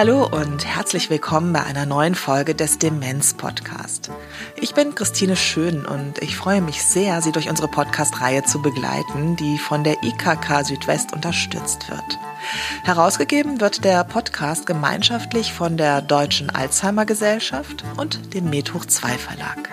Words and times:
Hallo 0.00 0.24
und 0.24 0.64
herzlich 0.64 1.10
willkommen 1.10 1.52
bei 1.52 1.62
einer 1.62 1.84
neuen 1.84 2.14
Folge 2.14 2.54
des 2.54 2.78
Demenz 2.78 3.34
Podcast. 3.34 4.10
Ich 4.56 4.72
bin 4.72 4.94
Christine 4.94 5.36
Schön 5.36 5.84
und 5.84 6.22
ich 6.22 6.36
freue 6.36 6.62
mich 6.62 6.82
sehr, 6.82 7.20
Sie 7.20 7.32
durch 7.32 7.50
unsere 7.50 7.68
Podcast-Reihe 7.68 8.42
zu 8.42 8.62
begleiten, 8.62 9.36
die 9.36 9.58
von 9.58 9.84
der 9.84 10.02
IKK 10.02 10.64
Südwest 10.64 11.12
unterstützt 11.12 11.90
wird. 11.90 12.18
Herausgegeben 12.82 13.60
wird 13.60 13.84
der 13.84 14.02
Podcast 14.04 14.64
gemeinschaftlich 14.64 15.52
von 15.52 15.76
der 15.76 16.00
Deutschen 16.00 16.48
Alzheimer 16.48 17.04
Gesellschaft 17.04 17.84
und 17.98 18.32
dem 18.32 18.48
Medhoch 18.48 18.86
2 18.86 19.18
Verlag. 19.18 19.68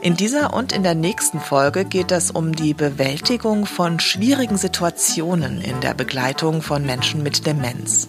In 0.00 0.16
dieser 0.16 0.54
und 0.54 0.72
in 0.72 0.82
der 0.82 0.96
nächsten 0.96 1.38
Folge 1.38 1.84
geht 1.84 2.10
es 2.10 2.32
um 2.32 2.52
die 2.52 2.74
Bewältigung 2.74 3.64
von 3.64 4.00
schwierigen 4.00 4.56
Situationen 4.56 5.60
in 5.60 5.80
der 5.82 5.94
Begleitung 5.94 6.62
von 6.62 6.84
Menschen 6.84 7.22
mit 7.22 7.46
Demenz. 7.46 8.08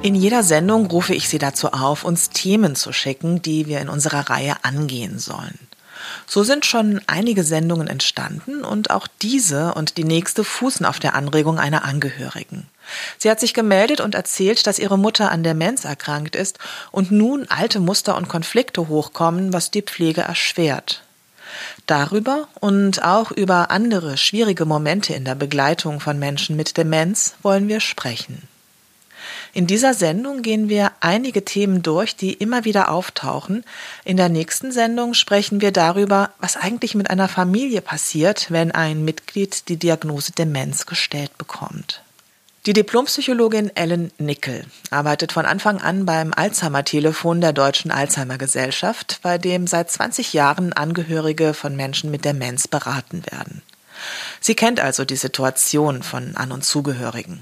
In 0.07 0.15
jeder 0.15 0.41
Sendung 0.41 0.85
rufe 0.85 1.13
ich 1.13 1.27
Sie 1.27 1.37
dazu 1.37 1.73
auf, 1.73 2.05
uns 2.05 2.29
Themen 2.29 2.77
zu 2.77 2.93
schicken, 2.93 3.41
die 3.41 3.65
wir 3.65 3.81
in 3.81 3.89
unserer 3.89 4.29
Reihe 4.29 4.55
angehen 4.63 5.19
sollen. 5.19 5.59
So 6.25 6.43
sind 6.43 6.65
schon 6.65 7.01
einige 7.07 7.43
Sendungen 7.43 7.89
entstanden 7.89 8.63
und 8.63 8.89
auch 8.89 9.07
diese 9.21 9.73
und 9.73 9.97
die 9.97 10.05
nächste 10.05 10.45
fußen 10.45 10.85
auf 10.85 11.01
der 11.01 11.13
Anregung 11.13 11.59
einer 11.59 11.83
Angehörigen. 11.83 12.69
Sie 13.17 13.29
hat 13.29 13.41
sich 13.41 13.53
gemeldet 13.53 13.99
und 13.99 14.15
erzählt, 14.15 14.65
dass 14.65 14.79
ihre 14.79 14.97
Mutter 14.97 15.29
an 15.29 15.43
Demenz 15.43 15.83
erkrankt 15.83 16.37
ist 16.37 16.57
und 16.93 17.11
nun 17.11 17.45
alte 17.49 17.81
Muster 17.81 18.15
und 18.15 18.29
Konflikte 18.29 18.87
hochkommen, 18.87 19.51
was 19.51 19.71
die 19.71 19.81
Pflege 19.81 20.21
erschwert. 20.21 21.03
Darüber 21.85 22.47
und 22.61 23.03
auch 23.03 23.31
über 23.31 23.71
andere 23.71 24.15
schwierige 24.15 24.63
Momente 24.63 25.13
in 25.13 25.25
der 25.25 25.35
Begleitung 25.35 25.99
von 25.99 26.17
Menschen 26.17 26.55
mit 26.55 26.77
Demenz 26.77 27.35
wollen 27.41 27.67
wir 27.67 27.81
sprechen. 27.81 28.47
In 29.57 29.65
dieser 29.65 29.95
Sendung 29.95 30.43
gehen 30.43 30.69
wir 30.69 30.91
einige 30.99 31.43
Themen 31.43 31.81
durch, 31.81 32.15
die 32.15 32.31
immer 32.31 32.63
wieder 32.63 32.91
auftauchen. 32.91 33.63
In 34.05 34.15
der 34.15 34.29
nächsten 34.29 34.71
Sendung 34.71 35.15
sprechen 35.15 35.61
wir 35.61 35.71
darüber, 35.71 36.29
was 36.37 36.57
eigentlich 36.57 36.93
mit 36.93 37.09
einer 37.09 37.27
Familie 37.27 37.81
passiert, 37.81 38.51
wenn 38.51 38.71
ein 38.71 39.03
Mitglied 39.03 39.67
die 39.67 39.77
Diagnose 39.77 40.31
Demenz 40.31 40.85
gestellt 40.85 41.35
bekommt. 41.39 42.03
Die 42.67 42.73
Diplompsychologin 42.73 43.75
Ellen 43.75 44.11
Nickel 44.19 44.63
arbeitet 44.91 45.31
von 45.31 45.47
Anfang 45.47 45.81
an 45.81 46.05
beim 46.05 46.35
Alzheimer-Telefon 46.35 47.41
der 47.41 47.53
Deutschen 47.53 47.89
Alzheimer 47.89 48.37
Gesellschaft, 48.37 49.21
bei 49.23 49.39
dem 49.39 49.65
seit 49.65 49.89
20 49.89 50.33
Jahren 50.33 50.71
Angehörige 50.71 51.55
von 51.55 51.75
Menschen 51.75 52.11
mit 52.11 52.25
Demenz 52.25 52.67
beraten 52.67 53.23
werden. 53.31 53.63
Sie 54.39 54.53
kennt 54.53 54.79
also 54.79 55.03
die 55.03 55.15
Situation 55.15 56.03
von 56.03 56.35
An- 56.35 56.51
und 56.51 56.63
Zugehörigen. 56.63 57.41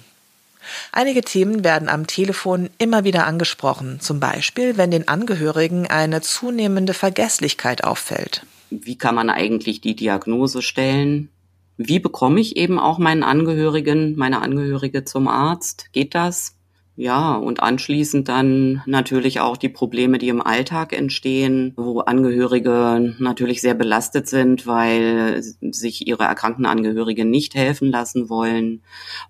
Einige 0.91 1.21
Themen 1.21 1.63
werden 1.63 1.89
am 1.89 2.07
Telefon 2.07 2.69
immer 2.77 3.03
wieder 3.03 3.27
angesprochen, 3.27 3.99
zum 3.99 4.19
Beispiel 4.19 4.77
wenn 4.77 4.91
den 4.91 5.07
Angehörigen 5.07 5.87
eine 5.87 6.21
zunehmende 6.21 6.93
Vergesslichkeit 6.93 7.83
auffällt. 7.83 8.45
Wie 8.69 8.97
kann 8.97 9.15
man 9.15 9.29
eigentlich 9.29 9.81
die 9.81 9.95
Diagnose 9.95 10.61
stellen? 10.61 11.29
Wie 11.77 11.99
bekomme 11.99 12.39
ich 12.39 12.55
eben 12.57 12.79
auch 12.79 12.97
meinen 12.97 13.23
Angehörigen, 13.23 14.15
meine 14.15 14.41
Angehörige 14.41 15.03
zum 15.03 15.27
Arzt? 15.27 15.91
Geht 15.91 16.15
das? 16.15 16.54
Ja, 16.97 17.35
und 17.35 17.61
anschließend 17.61 18.29
dann 18.29 18.81
natürlich 18.85 19.41
auch 19.41 19.57
die 19.57 19.67
Probleme, 19.67 20.17
die 20.17 20.29
im 20.29 20.41
Alltag 20.41 20.93
entstehen, 20.93 21.73
wo 21.75 21.99
Angehörige 21.99 23.15
natürlich 23.19 23.59
sehr 23.59 23.73
belastet 23.73 24.29
sind, 24.29 24.65
weil 24.65 25.41
sich 25.41 26.07
ihre 26.07 26.23
erkrankten 26.23 26.65
Angehörigen 26.65 27.29
nicht 27.29 27.53
helfen 27.53 27.91
lassen 27.91 28.29
wollen, 28.29 28.81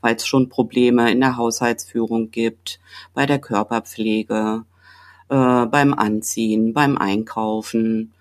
weil 0.01 0.15
es 0.15 0.27
schon 0.27 0.47
Probleme 0.47 1.11
in 1.11 1.21
der 1.21 1.37
Haushaltsführung 1.37 2.29
gibt, 2.29 2.79
bei 3.15 3.25
der 3.25 3.39
Körperpflege, 3.39 4.63
äh, 5.29 5.65
beim 5.65 5.95
Anziehen, 5.95 6.71
beim 6.73 6.99
Einkaufen. 6.99 8.13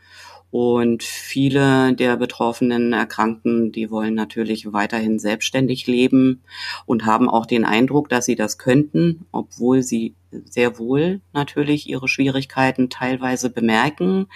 Und 0.56 1.03
viele 1.03 1.94
der 1.94 2.16
betroffenen 2.16 2.92
Erkrankten, 2.92 3.72
die 3.72 3.91
wollen 3.91 4.15
natürlich 4.15 4.72
weiterhin 4.72 5.19
selbstständig 5.19 5.88
leben 5.88 6.42
und 6.87 7.06
haben 7.06 7.28
auch 7.28 7.44
den 7.44 7.65
Eindruck, 7.65 8.09
dass 8.09 8.26
sie 8.26 8.37
das 8.37 8.56
könnten, 8.56 9.26
obwohl 9.32 9.82
sie 9.82 10.14
sehr 10.44 10.78
wohl 10.78 11.20
natürlich 11.32 11.88
ihre 11.88 12.06
Schwierigkeiten 12.06 12.88
teilweise 12.88 13.50
bemerken. 13.50 14.28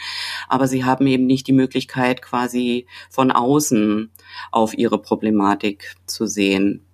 Aber 0.49 0.67
sie 0.67 0.85
haben 0.85 1.07
eben 1.07 1.27
nicht 1.27 1.47
die 1.47 1.53
Möglichkeit, 1.53 2.21
quasi 2.21 2.89
von 3.11 3.31
außen 3.31 4.11
auf 4.51 4.77
ihre 4.77 5.01
Problematik 5.01 5.95
zu 6.07 6.27
sehen. 6.27 6.85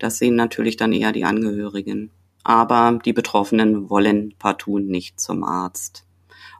Das 0.00 0.18
sehen 0.18 0.34
natürlich 0.34 0.76
dann 0.76 0.92
eher 0.92 1.12
die 1.12 1.24
Angehörigen. 1.24 2.10
Aber 2.42 2.98
die 3.04 3.12
Betroffenen 3.12 3.88
wollen 3.88 4.34
partout 4.40 4.80
nicht 4.80 5.20
zum 5.20 5.44
Arzt 5.44 6.04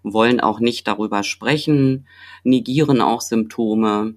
wollen 0.04 0.38
auch 0.38 0.60
nicht 0.60 0.86
darüber 0.86 1.24
sprechen, 1.24 2.06
negieren 2.44 3.00
auch 3.00 3.20
Symptome. 3.20 4.14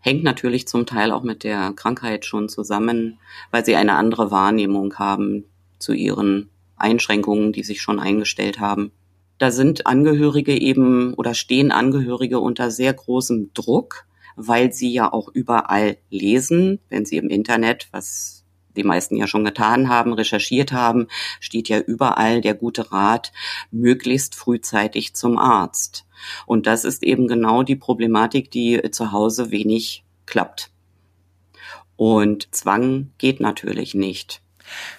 Hängt 0.00 0.22
natürlich 0.22 0.66
zum 0.66 0.86
Teil 0.86 1.12
auch 1.12 1.22
mit 1.22 1.44
der 1.44 1.72
Krankheit 1.72 2.24
schon 2.24 2.48
zusammen, 2.48 3.18
weil 3.50 3.64
sie 3.64 3.76
eine 3.76 3.96
andere 3.96 4.30
Wahrnehmung 4.30 4.94
haben 4.94 5.44
zu 5.78 5.92
ihren 5.92 6.48
Einschränkungen, 6.76 7.52
die 7.52 7.64
sich 7.64 7.82
schon 7.82 7.98
eingestellt 7.98 8.60
haben. 8.60 8.92
Da 9.38 9.50
sind 9.50 9.86
Angehörige 9.86 10.56
eben 10.58 11.14
oder 11.14 11.34
stehen 11.34 11.72
Angehörige 11.72 12.40
unter 12.40 12.70
sehr 12.70 12.94
großem 12.94 13.50
Druck, 13.54 14.06
weil 14.36 14.72
sie 14.72 14.92
ja 14.92 15.12
auch 15.12 15.28
überall 15.28 15.96
lesen, 16.10 16.78
wenn 16.88 17.04
sie 17.04 17.16
im 17.16 17.28
Internet, 17.28 17.88
was 17.90 18.37
die 18.78 18.84
meisten 18.84 19.16
ja 19.16 19.26
schon 19.26 19.44
getan 19.44 19.88
haben, 19.88 20.12
recherchiert 20.14 20.72
haben, 20.72 21.08
steht 21.40 21.68
ja 21.68 21.78
überall 21.78 22.40
der 22.40 22.54
gute 22.54 22.90
Rat, 22.92 23.32
möglichst 23.70 24.34
frühzeitig 24.34 25.14
zum 25.14 25.38
Arzt. 25.38 26.06
Und 26.46 26.66
das 26.66 26.84
ist 26.84 27.02
eben 27.02 27.28
genau 27.28 27.62
die 27.62 27.76
Problematik, 27.76 28.50
die 28.50 28.80
zu 28.90 29.12
Hause 29.12 29.50
wenig 29.50 30.04
klappt. 30.26 30.70
Und 31.96 32.48
Zwang 32.54 33.10
geht 33.18 33.40
natürlich 33.40 33.94
nicht. 33.94 34.40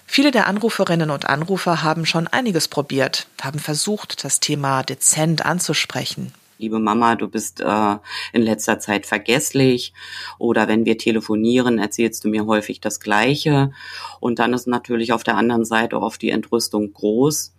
Viele 0.04 0.32
der 0.32 0.46
Anruferinnen 0.46 1.10
und 1.10 1.26
Anrufer 1.26 1.82
haben 1.82 2.04
schon 2.04 2.26
einiges 2.26 2.68
probiert, 2.68 3.28
haben 3.40 3.58
versucht, 3.58 4.24
das 4.24 4.40
Thema 4.40 4.82
dezent 4.82 5.44
anzusprechen 5.44 6.32
liebe 6.60 6.78
Mama, 6.78 7.16
du 7.16 7.26
bist 7.26 7.60
äh, 7.60 7.96
in 8.32 8.42
letzter 8.42 8.78
Zeit 8.78 9.06
vergesslich 9.06 9.94
oder 10.38 10.68
wenn 10.68 10.84
wir 10.84 10.98
telefonieren, 10.98 11.78
erzählst 11.78 12.22
du 12.22 12.28
mir 12.28 12.44
häufig 12.44 12.80
das 12.80 13.00
Gleiche 13.00 13.72
und 14.20 14.38
dann 14.38 14.52
ist 14.52 14.66
natürlich 14.66 15.12
auf 15.12 15.24
der 15.24 15.36
anderen 15.36 15.64
Seite 15.64 16.00
oft 16.00 16.20
die 16.20 16.30
Entrüstung 16.30 16.92
groß. 16.92 17.54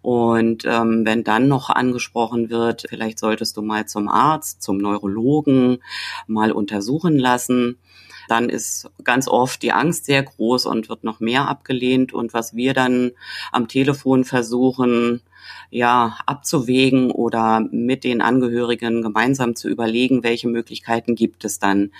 Und 0.00 0.64
ähm, 0.64 1.04
wenn 1.04 1.24
dann 1.24 1.48
noch 1.48 1.68
angesprochen 1.68 2.48
wird, 2.48 2.86
vielleicht 2.88 3.18
solltest 3.18 3.56
du 3.56 3.62
mal 3.62 3.86
zum 3.86 4.08
Arzt, 4.08 4.62
zum 4.62 4.78
Neurologen 4.78 5.78
mal 6.28 6.52
untersuchen 6.52 7.18
lassen, 7.18 7.76
dann 8.28 8.48
ist 8.48 8.88
ganz 9.02 9.26
oft 9.26 9.62
die 9.62 9.72
Angst 9.72 10.04
sehr 10.04 10.22
groß 10.22 10.66
und 10.66 10.88
wird 10.88 11.02
noch 11.02 11.18
mehr 11.18 11.48
abgelehnt. 11.48 12.12
Und 12.12 12.34
was 12.34 12.54
wir 12.54 12.72
dann 12.72 13.12
am 13.50 13.66
Telefon 13.66 14.24
versuchen, 14.24 15.22
ja 15.70 16.16
abzuwägen 16.26 17.10
oder 17.10 17.60
mit 17.70 18.04
den 18.04 18.20
Angehörigen 18.20 19.02
gemeinsam 19.02 19.56
zu 19.56 19.68
überlegen, 19.68 20.22
welche 20.22 20.48
Möglichkeiten 20.48 21.14
gibt 21.14 21.44
es 21.44 21.58
dann. 21.58 21.90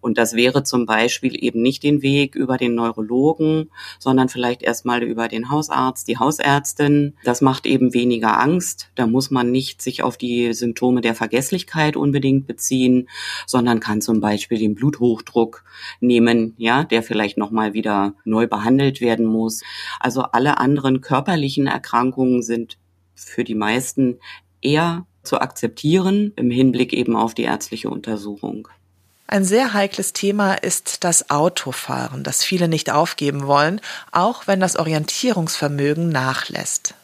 Und 0.00 0.18
das 0.18 0.34
wäre 0.34 0.62
zum 0.62 0.86
Beispiel 0.86 1.42
eben 1.42 1.60
nicht 1.62 1.82
den 1.82 2.02
Weg 2.02 2.34
über 2.34 2.56
den 2.56 2.74
Neurologen, 2.74 3.70
sondern 3.98 4.28
vielleicht 4.28 4.62
erstmal 4.62 5.02
über 5.02 5.28
den 5.28 5.50
Hausarzt, 5.50 6.08
die 6.08 6.18
Hausärztin. 6.18 7.14
Das 7.24 7.40
macht 7.40 7.66
eben 7.66 7.92
weniger 7.92 8.40
Angst. 8.40 8.90
Da 8.94 9.06
muss 9.06 9.30
man 9.30 9.50
nicht 9.50 9.82
sich 9.82 10.02
auf 10.02 10.16
die 10.16 10.52
Symptome 10.54 11.00
der 11.02 11.14
Vergesslichkeit 11.14 11.96
unbedingt 11.96 12.46
beziehen, 12.46 13.08
sondern 13.46 13.80
kann 13.80 14.00
zum 14.00 14.20
Beispiel 14.20 14.58
den 14.58 14.74
Bluthochdruck 14.74 15.64
nehmen, 16.00 16.54
ja, 16.56 16.84
der 16.84 17.02
vielleicht 17.02 17.36
nochmal 17.36 17.74
wieder 17.74 18.14
neu 18.24 18.46
behandelt 18.46 19.00
werden 19.00 19.26
muss. 19.26 19.62
Also 19.98 20.22
alle 20.22 20.58
anderen 20.58 21.00
körperlichen 21.00 21.66
Erkrankungen 21.66 22.42
sind 22.42 22.78
für 23.28 23.44
die 23.44 23.54
meisten 23.54 24.18
eher 24.62 25.06
zu 25.22 25.40
akzeptieren 25.40 26.32
im 26.36 26.50
Hinblick 26.50 26.92
eben 26.92 27.16
auf 27.16 27.34
die 27.34 27.42
ärztliche 27.42 27.90
Untersuchung. 27.90 28.68
Ein 29.26 29.44
sehr 29.44 29.74
heikles 29.74 30.12
Thema 30.12 30.54
ist 30.54 31.04
das 31.04 31.30
Autofahren, 31.30 32.24
das 32.24 32.42
viele 32.42 32.66
nicht 32.66 32.90
aufgeben 32.90 33.46
wollen, 33.46 33.80
auch 34.10 34.48
wenn 34.48 34.58
das 34.58 34.74
Orientierungsvermögen 34.74 36.08
nachlässt. 36.08 36.94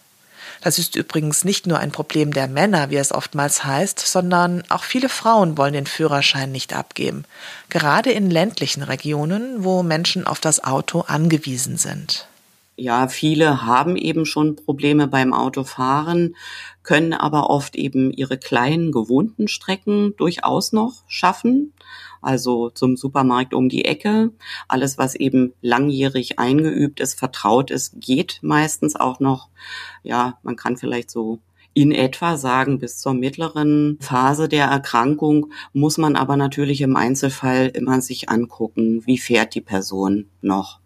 Das 0.60 0.80
ist 0.80 0.96
übrigens 0.96 1.44
nicht 1.44 1.68
nur 1.68 1.78
ein 1.78 1.92
Problem 1.92 2.32
der 2.32 2.48
Männer, 2.48 2.90
wie 2.90 2.96
es 2.96 3.12
oftmals 3.12 3.64
heißt, 3.64 4.00
sondern 4.00 4.64
auch 4.70 4.82
viele 4.82 5.08
Frauen 5.08 5.56
wollen 5.56 5.74
den 5.74 5.86
Führerschein 5.86 6.50
nicht 6.50 6.74
abgeben, 6.74 7.24
gerade 7.68 8.10
in 8.10 8.28
ländlichen 8.28 8.82
Regionen, 8.82 9.62
wo 9.62 9.84
Menschen 9.84 10.26
auf 10.26 10.40
das 10.40 10.64
Auto 10.64 11.02
angewiesen 11.02 11.76
sind. 11.76 12.26
Ja, 12.78 13.08
viele 13.08 13.64
haben 13.64 13.96
eben 13.96 14.26
schon 14.26 14.54
Probleme 14.54 15.08
beim 15.08 15.32
Autofahren, 15.32 16.36
können 16.82 17.14
aber 17.14 17.48
oft 17.48 17.74
eben 17.74 18.12
ihre 18.12 18.36
kleinen 18.36 18.92
gewohnten 18.92 19.48
Strecken 19.48 20.14
durchaus 20.16 20.72
noch 20.72 21.02
schaffen 21.06 21.72
also 22.26 22.70
zum 22.70 22.96
Supermarkt 22.96 23.54
um 23.54 23.68
die 23.68 23.84
Ecke. 23.84 24.32
Alles, 24.66 24.98
was 24.98 25.14
eben 25.14 25.52
langjährig 25.62 26.40
eingeübt 26.40 26.98
ist, 26.98 27.18
vertraut 27.18 27.70
ist, 27.70 28.00
geht 28.00 28.40
meistens 28.42 28.96
auch 28.96 29.20
noch. 29.20 29.48
Ja, 30.02 30.38
man 30.42 30.56
kann 30.56 30.76
vielleicht 30.76 31.10
so 31.10 31.38
in 31.72 31.92
etwa 31.92 32.36
sagen, 32.36 32.80
bis 32.80 32.98
zur 32.98 33.14
mittleren 33.14 33.98
Phase 34.00 34.48
der 34.48 34.66
Erkrankung 34.66 35.52
muss 35.72 35.98
man 35.98 36.16
aber 36.16 36.36
natürlich 36.36 36.80
im 36.80 36.96
Einzelfall 36.96 37.68
immer 37.68 38.00
sich 38.00 38.28
angucken, 38.28 39.06
wie 39.06 39.18
fährt 39.18 39.54
die 39.54 39.60
Person 39.60 40.26
noch. 40.40 40.80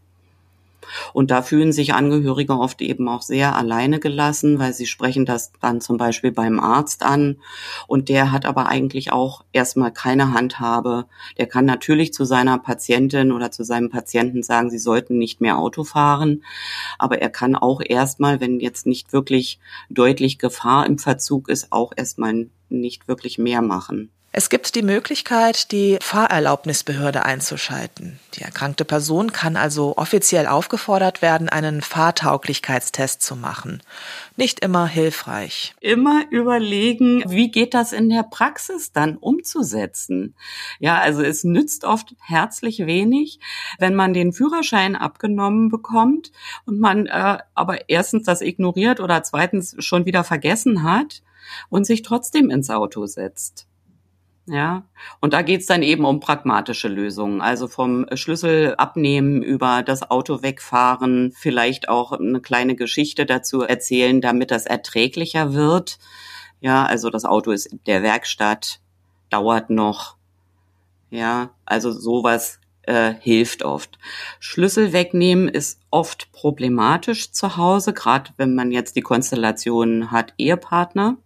Und 1.12 1.30
da 1.30 1.42
fühlen 1.42 1.72
sich 1.72 1.94
Angehörige 1.94 2.54
oft 2.54 2.82
eben 2.82 3.08
auch 3.08 3.22
sehr 3.22 3.56
alleine 3.56 4.00
gelassen, 4.00 4.58
weil 4.58 4.72
sie 4.72 4.86
sprechen 4.86 5.26
das 5.26 5.52
dann 5.60 5.80
zum 5.80 5.96
Beispiel 5.96 6.32
beim 6.32 6.60
Arzt 6.60 7.02
an 7.02 7.38
und 7.86 8.08
der 8.08 8.32
hat 8.32 8.46
aber 8.46 8.68
eigentlich 8.68 9.12
auch 9.12 9.44
erstmal 9.52 9.92
keine 9.92 10.32
Handhabe. 10.32 11.06
Der 11.38 11.46
kann 11.46 11.64
natürlich 11.64 12.12
zu 12.12 12.24
seiner 12.24 12.58
Patientin 12.58 13.32
oder 13.32 13.50
zu 13.50 13.64
seinem 13.64 13.90
Patienten 13.90 14.42
sagen, 14.42 14.70
sie 14.70 14.78
sollten 14.78 15.18
nicht 15.18 15.40
mehr 15.40 15.58
Auto 15.58 15.84
fahren, 15.84 16.44
aber 16.98 17.20
er 17.20 17.30
kann 17.30 17.56
auch 17.56 17.80
erstmal, 17.84 18.40
wenn 18.40 18.60
jetzt 18.60 18.86
nicht 18.86 19.12
wirklich 19.12 19.58
deutlich 19.88 20.38
Gefahr 20.38 20.86
im 20.86 20.98
Verzug 20.98 21.48
ist, 21.48 21.72
auch 21.72 21.92
erstmal 21.96 22.48
nicht 22.68 23.08
wirklich 23.08 23.38
mehr 23.38 23.62
machen. 23.62 24.10
Es 24.32 24.48
gibt 24.48 24.76
die 24.76 24.82
Möglichkeit, 24.82 25.72
die 25.72 25.98
Fahrerlaubnisbehörde 26.00 27.24
einzuschalten. 27.24 28.20
Die 28.34 28.42
erkrankte 28.42 28.84
Person 28.84 29.32
kann 29.32 29.56
also 29.56 29.96
offiziell 29.96 30.46
aufgefordert 30.46 31.20
werden, 31.20 31.48
einen 31.48 31.82
Fahrtauglichkeitstest 31.82 33.22
zu 33.22 33.34
machen. 33.34 33.82
Nicht 34.36 34.60
immer 34.60 34.86
hilfreich. 34.86 35.74
Immer 35.80 36.26
überlegen, 36.30 37.24
wie 37.26 37.50
geht 37.50 37.74
das 37.74 37.92
in 37.92 38.08
der 38.08 38.22
Praxis 38.22 38.92
dann 38.92 39.16
umzusetzen? 39.16 40.36
Ja, 40.78 41.00
also 41.00 41.22
es 41.22 41.42
nützt 41.42 41.84
oft 41.84 42.14
herzlich 42.20 42.86
wenig, 42.86 43.40
wenn 43.80 43.96
man 43.96 44.14
den 44.14 44.32
Führerschein 44.32 44.94
abgenommen 44.94 45.70
bekommt 45.70 46.30
und 46.66 46.78
man 46.78 47.06
äh, 47.06 47.38
aber 47.56 47.88
erstens 47.88 48.26
das 48.26 48.42
ignoriert 48.42 49.00
oder 49.00 49.24
zweitens 49.24 49.74
schon 49.80 50.06
wieder 50.06 50.22
vergessen 50.22 50.84
hat 50.84 51.24
und 51.68 51.84
sich 51.84 52.02
trotzdem 52.02 52.48
ins 52.48 52.70
Auto 52.70 53.06
setzt. 53.06 53.66
Ja, 54.46 54.84
und 55.20 55.32
da 55.32 55.42
geht's 55.42 55.66
dann 55.66 55.82
eben 55.82 56.04
um 56.04 56.18
pragmatische 56.18 56.88
Lösungen, 56.88 57.40
also 57.40 57.68
vom 57.68 58.06
Schlüssel 58.14 58.74
abnehmen 58.76 59.42
über 59.42 59.82
das 59.82 60.10
Auto 60.10 60.42
wegfahren, 60.42 61.32
vielleicht 61.36 61.88
auch 61.88 62.12
eine 62.12 62.40
kleine 62.40 62.74
Geschichte 62.74 63.26
dazu 63.26 63.62
erzählen, 63.62 64.20
damit 64.20 64.50
das 64.50 64.66
erträglicher 64.66 65.52
wird. 65.52 65.98
Ja, 66.60 66.84
also 66.84 67.10
das 67.10 67.24
Auto 67.24 67.52
ist 67.52 67.66
in 67.66 67.80
der 67.86 68.02
Werkstatt, 68.02 68.80
dauert 69.28 69.70
noch. 69.70 70.16
Ja, 71.10 71.50
also 71.64 71.92
sowas 71.92 72.58
äh, 72.82 73.14
hilft 73.20 73.62
oft. 73.62 73.98
Schlüssel 74.40 74.92
wegnehmen 74.92 75.48
ist 75.48 75.80
oft 75.90 76.32
problematisch 76.32 77.30
zu 77.30 77.56
Hause, 77.56 77.92
gerade 77.92 78.32
wenn 78.36 78.54
man 78.54 78.72
jetzt 78.72 78.96
die 78.96 79.02
Konstellation 79.02 80.10
hat 80.10 80.34
Ehepartner. 80.38 81.18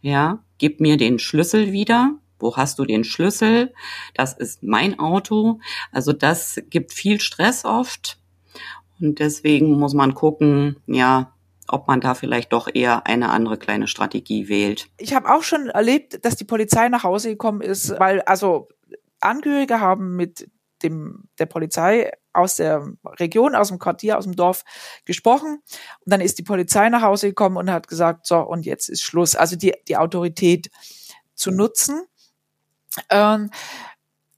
Ja, 0.00 0.38
gib 0.58 0.80
mir 0.80 0.96
den 0.96 1.18
Schlüssel 1.18 1.72
wieder 1.72 2.14
wo 2.38 2.56
hast 2.56 2.78
du 2.78 2.84
den 2.84 3.04
Schlüssel? 3.04 3.72
Das 4.14 4.32
ist 4.34 4.62
mein 4.62 4.98
Auto. 4.98 5.60
Also 5.92 6.12
das 6.12 6.60
gibt 6.70 6.92
viel 6.92 7.20
Stress 7.20 7.64
oft. 7.64 8.18
Und 9.00 9.18
deswegen 9.18 9.78
muss 9.78 9.94
man 9.94 10.14
gucken, 10.14 10.76
ja, 10.86 11.32
ob 11.68 11.88
man 11.88 12.00
da 12.00 12.14
vielleicht 12.14 12.52
doch 12.52 12.68
eher 12.72 13.06
eine 13.06 13.30
andere 13.30 13.58
kleine 13.58 13.88
Strategie 13.88 14.48
wählt. 14.48 14.88
Ich 14.98 15.14
habe 15.14 15.32
auch 15.32 15.42
schon 15.42 15.68
erlebt, 15.68 16.24
dass 16.24 16.36
die 16.36 16.44
Polizei 16.44 16.88
nach 16.88 17.02
Hause 17.02 17.30
gekommen 17.30 17.60
ist, 17.60 17.98
weil 17.98 18.20
also 18.22 18.68
Angehörige 19.20 19.80
haben 19.80 20.16
mit 20.16 20.48
dem 20.82 21.24
der 21.38 21.46
Polizei 21.46 22.12
aus 22.32 22.56
der 22.56 22.86
Region, 23.18 23.54
aus 23.54 23.68
dem 23.68 23.78
Quartier, 23.78 24.18
aus 24.18 24.24
dem 24.24 24.36
Dorf 24.36 24.62
gesprochen. 25.04 25.62
Und 26.04 26.12
dann 26.12 26.20
ist 26.20 26.38
die 26.38 26.42
Polizei 26.42 26.88
nach 26.90 27.02
Hause 27.02 27.28
gekommen 27.28 27.56
und 27.56 27.70
hat 27.70 27.88
gesagt, 27.88 28.26
so, 28.26 28.38
und 28.38 28.66
jetzt 28.66 28.88
ist 28.88 29.02
Schluss. 29.02 29.36
Also 29.36 29.56
die, 29.56 29.74
die 29.88 29.96
Autorität 29.96 30.70
zu 31.34 31.50
nutzen. 31.50 32.02
Ähm, 33.10 33.50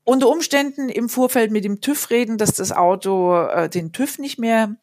unter 0.08 0.30
Umständen 0.30 0.88
im 0.88 1.10
Vorfeld 1.10 1.50
mit 1.50 1.64
dem 1.64 1.82
TÜV 1.82 2.08
reden, 2.08 2.38
dass 2.38 2.54
das 2.54 2.72
Auto 2.72 3.36
äh, 3.42 3.68
den 3.68 3.92
TÜV 3.92 4.18
nicht 4.18 4.38
mehr 4.38 4.76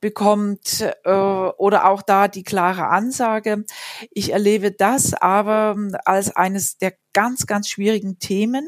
bekommt 0.00 0.84
äh, 1.04 1.10
oder 1.12 1.88
auch 1.88 2.02
da 2.02 2.26
die 2.26 2.42
klare 2.42 2.88
Ansage. 2.88 3.66
Ich 4.10 4.32
erlebe 4.32 4.72
das 4.72 5.14
aber 5.14 5.76
als 6.04 6.34
eines 6.34 6.76
der 6.76 6.94
ganz, 7.12 7.46
ganz 7.46 7.68
schwierigen 7.68 8.18
Themen. 8.18 8.66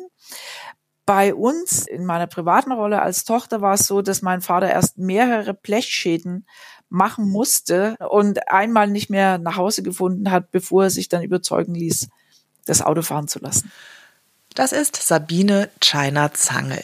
Bei 1.07 1.35
uns 1.35 1.88
in 1.88 2.04
meiner 2.04 2.28
privaten 2.28 2.71
Rolle 2.71 3.02
als 3.02 3.25
Tochter 3.25 3.61
war 3.61 3.75
es 3.75 3.88
so, 3.88 4.00
dass 4.00 4.23
mein 4.23 4.42
Vater 4.42 4.71
erst 4.71 4.99
mehrere 4.99 5.54
Blechschäden 5.54 6.47
machen 6.88 7.28
musste 7.28 7.97
und 8.09 8.49
einmal 8.49 8.87
nicht 8.87 9.11
mehr 9.11 9.38
nach 9.38 9.57
Hause 9.57 9.83
gefunden 9.83 10.31
hat, 10.31 10.52
bevor 10.52 10.85
er 10.85 10.90
sich 10.90 11.09
dann 11.09 11.25
überzeugen 11.25 11.75
ließ, 11.75 12.09
das 12.64 12.81
Auto 12.81 13.02
fahren 13.02 13.26
zu 13.26 13.40
lassen. 13.40 13.73
Das 14.57 14.73
ist 14.73 14.97
Sabine 14.97 15.69
Tscheiner-Zangel. 15.83 16.83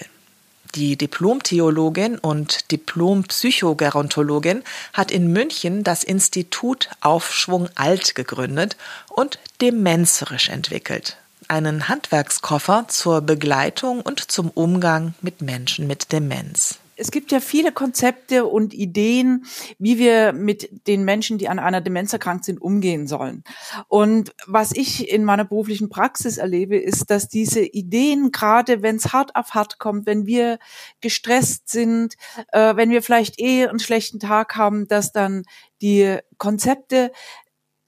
Die 0.75 0.99
Diplom-Theologin 0.99 2.19
und 2.19 2.71
Diplom-Psychogerontologin 2.71 4.63
hat 4.93 5.11
in 5.11 5.33
München 5.33 5.83
das 5.83 6.05
Institut 6.05 6.91
Aufschwung 7.01 7.71
Alt 7.75 8.15
gegründet 8.15 8.77
und 9.09 9.39
Demenzerisch 9.63 10.51
entwickelt. 10.51 11.17
Einen 11.49 11.89
Handwerkskoffer 11.89 12.89
zur 12.89 13.23
Begleitung 13.23 14.03
und 14.03 14.21
zum 14.31 14.51
Umgang 14.51 15.15
mit 15.23 15.41
Menschen 15.41 15.87
mit 15.87 16.13
Demenz 16.13 16.82
es 16.97 17.11
gibt 17.11 17.33
ja 17.33 17.41
viele 17.41 17.73
Konzepte 17.73 18.45
und 18.45 18.75
Ideen, 18.75 19.45
wie 19.79 19.99
wir 19.99 20.33
mit 20.33 20.87
den 20.87 21.05
Menschen, 21.05 21.39
die 21.39 21.49
an 21.49 21.59
einer 21.59 21.81
Demenz 21.81 22.13
erkrankt 22.13 22.45
sind, 22.45 22.61
umgehen 22.61 23.07
sollen. 23.07 23.45
Und 23.89 24.35
was 24.47 24.73
ich 24.73 25.09
in 25.09 25.25
meiner 25.25 25.45
beruflichen 25.45 25.89
Praxis 25.89 26.39
erlebe, 26.39 26.77
ist, 26.77 27.11
dass 27.11 27.29
diese 27.29 27.61
Ideen, 27.61 28.33
gerade 28.33 28.83
wenn 28.83 28.97
es 28.97 29.13
hart 29.13 29.35
auf 29.37 29.55
hart 29.55 29.79
kommt, 29.79 30.07
wenn 30.07 30.27
wir 30.27 30.59
gestresst 31.01 31.69
sind, 31.69 32.15
äh, 32.53 32.77
wenn 32.77 32.91
wir 32.91 33.03
vielleicht 33.03 33.41
eh 33.41 33.67
einen 33.67 33.81
schlechten 33.81 34.21
Tag 34.21 34.57
haben, 34.57 34.87
dass 34.89 35.13
dann 35.13 35.45
die 35.81 36.19
Konzepte 36.39 37.13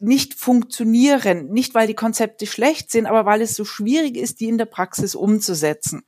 nicht 0.05 0.35
funktionieren, 0.35 1.49
nicht 1.49 1.75
weil 1.75 1.87
die 1.87 1.95
Konzepte 1.95 2.47
schlecht 2.47 2.91
sind, 2.91 3.07
aber 3.07 3.25
weil 3.25 3.41
es 3.41 3.57
so 3.57 3.65
schwierig 3.65 4.17
ist, 4.17 4.41
die 4.41 4.49
in 4.49 4.59
der 4.59 4.67
Praxis 4.67 5.15
umzusetzen. 5.15 6.05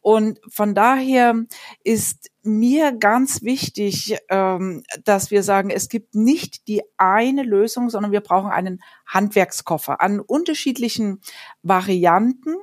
Und 0.00 0.40
von 0.48 0.74
daher 0.74 1.44
ist 1.84 2.30
mir 2.46 2.92
ganz 2.92 3.42
wichtig, 3.42 4.16
ähm, 4.28 4.82
dass 5.04 5.30
wir 5.30 5.42
sagen, 5.42 5.70
es 5.70 5.88
gibt 5.88 6.14
nicht 6.14 6.68
die 6.68 6.82
eine 6.96 7.42
Lösung, 7.42 7.90
sondern 7.90 8.12
wir 8.12 8.20
brauchen 8.20 8.50
einen 8.50 8.82
Handwerkskoffer 9.06 10.00
an 10.00 10.20
unterschiedlichen 10.20 11.20
Varianten 11.62 12.56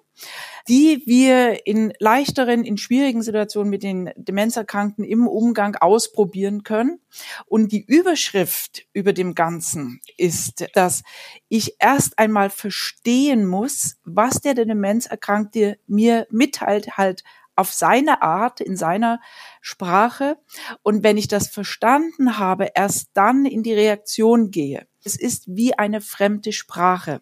die 0.67 1.03
wir 1.05 1.65
in 1.65 1.93
leichteren, 1.99 2.63
in 2.63 2.77
schwierigen 2.77 3.21
Situationen 3.21 3.69
mit 3.69 3.83
den 3.83 4.11
Demenzerkrankten 4.15 5.03
im 5.03 5.27
Umgang 5.27 5.75
ausprobieren 5.75 6.63
können. 6.63 6.99
Und 7.45 7.71
die 7.71 7.83
Überschrift 7.83 8.85
über 8.93 9.13
dem 9.13 9.35
Ganzen 9.35 9.99
ist, 10.17 10.65
dass 10.73 11.03
ich 11.49 11.75
erst 11.79 12.17
einmal 12.19 12.49
verstehen 12.49 13.45
muss, 13.45 13.97
was 14.03 14.39
der 14.41 14.53
Demenzerkrankte 14.53 15.77
mir 15.87 16.27
mitteilt, 16.29 16.97
halt 16.97 17.23
auf 17.55 17.71
seine 17.71 18.21
Art, 18.21 18.61
in 18.61 18.75
seiner 18.75 19.19
Sprache. 19.61 20.37
Und 20.81 21.03
wenn 21.03 21.17
ich 21.17 21.27
das 21.27 21.47
verstanden 21.47 22.37
habe, 22.37 22.69
erst 22.73 23.09
dann 23.13 23.45
in 23.45 23.63
die 23.63 23.73
Reaktion 23.73 24.51
gehe. 24.51 24.87
Es 25.03 25.15
ist 25.15 25.45
wie 25.47 25.77
eine 25.77 26.01
fremde 26.01 26.51
Sprache, 26.51 27.21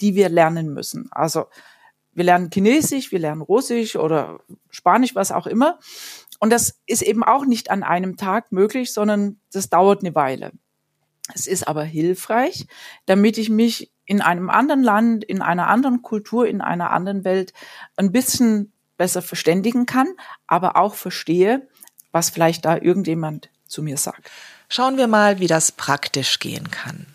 die 0.00 0.14
wir 0.14 0.28
lernen 0.28 0.72
müssen. 0.72 1.08
Also 1.10 1.46
wir 2.12 2.24
lernen 2.24 2.50
Chinesisch, 2.52 3.10
wir 3.10 3.18
lernen 3.18 3.40
Russisch 3.40 3.96
oder 3.96 4.40
Spanisch, 4.70 5.14
was 5.14 5.32
auch 5.32 5.46
immer. 5.46 5.78
Und 6.38 6.50
das 6.50 6.80
ist 6.86 7.02
eben 7.02 7.22
auch 7.22 7.44
nicht 7.44 7.70
an 7.70 7.82
einem 7.82 8.16
Tag 8.16 8.52
möglich, 8.52 8.92
sondern 8.92 9.40
das 9.52 9.70
dauert 9.70 10.00
eine 10.00 10.14
Weile. 10.14 10.52
Es 11.34 11.46
ist 11.46 11.66
aber 11.68 11.84
hilfreich, 11.84 12.66
damit 13.06 13.38
ich 13.38 13.48
mich 13.48 13.92
in 14.04 14.20
einem 14.20 14.50
anderen 14.50 14.82
Land, 14.82 15.24
in 15.24 15.40
einer 15.40 15.68
anderen 15.68 16.02
Kultur, 16.02 16.46
in 16.46 16.60
einer 16.60 16.90
anderen 16.90 17.24
Welt 17.24 17.52
ein 17.96 18.12
bisschen 18.12 18.72
besser 19.02 19.20
verständigen 19.20 19.84
kann, 19.84 20.06
aber 20.46 20.76
auch 20.76 20.94
verstehe, 20.94 21.66
was 22.12 22.30
vielleicht 22.30 22.64
da 22.64 22.76
irgendjemand 22.76 23.48
zu 23.66 23.82
mir 23.82 23.96
sagt. 23.96 24.30
Schauen 24.68 24.96
wir 24.96 25.08
mal, 25.08 25.40
wie 25.40 25.48
das 25.48 25.72
praktisch 25.72 26.38
gehen 26.38 26.70
kann. 26.70 27.06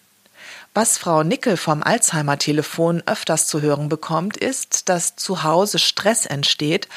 Was 0.73 0.97
Frau 0.97 1.23
Nickel 1.23 1.55
vom 1.55 1.81
Alzheimer-Telefon 1.81 3.03
öfters 3.05 3.47
zu 3.47 3.61
hören 3.61 3.87
bekommt, 3.87 4.35
ist, 4.35 4.89
dass 4.89 5.15
zu 5.15 5.43
Hause 5.43 5.79
Stress 5.79 6.25
entsteht, 6.25 6.89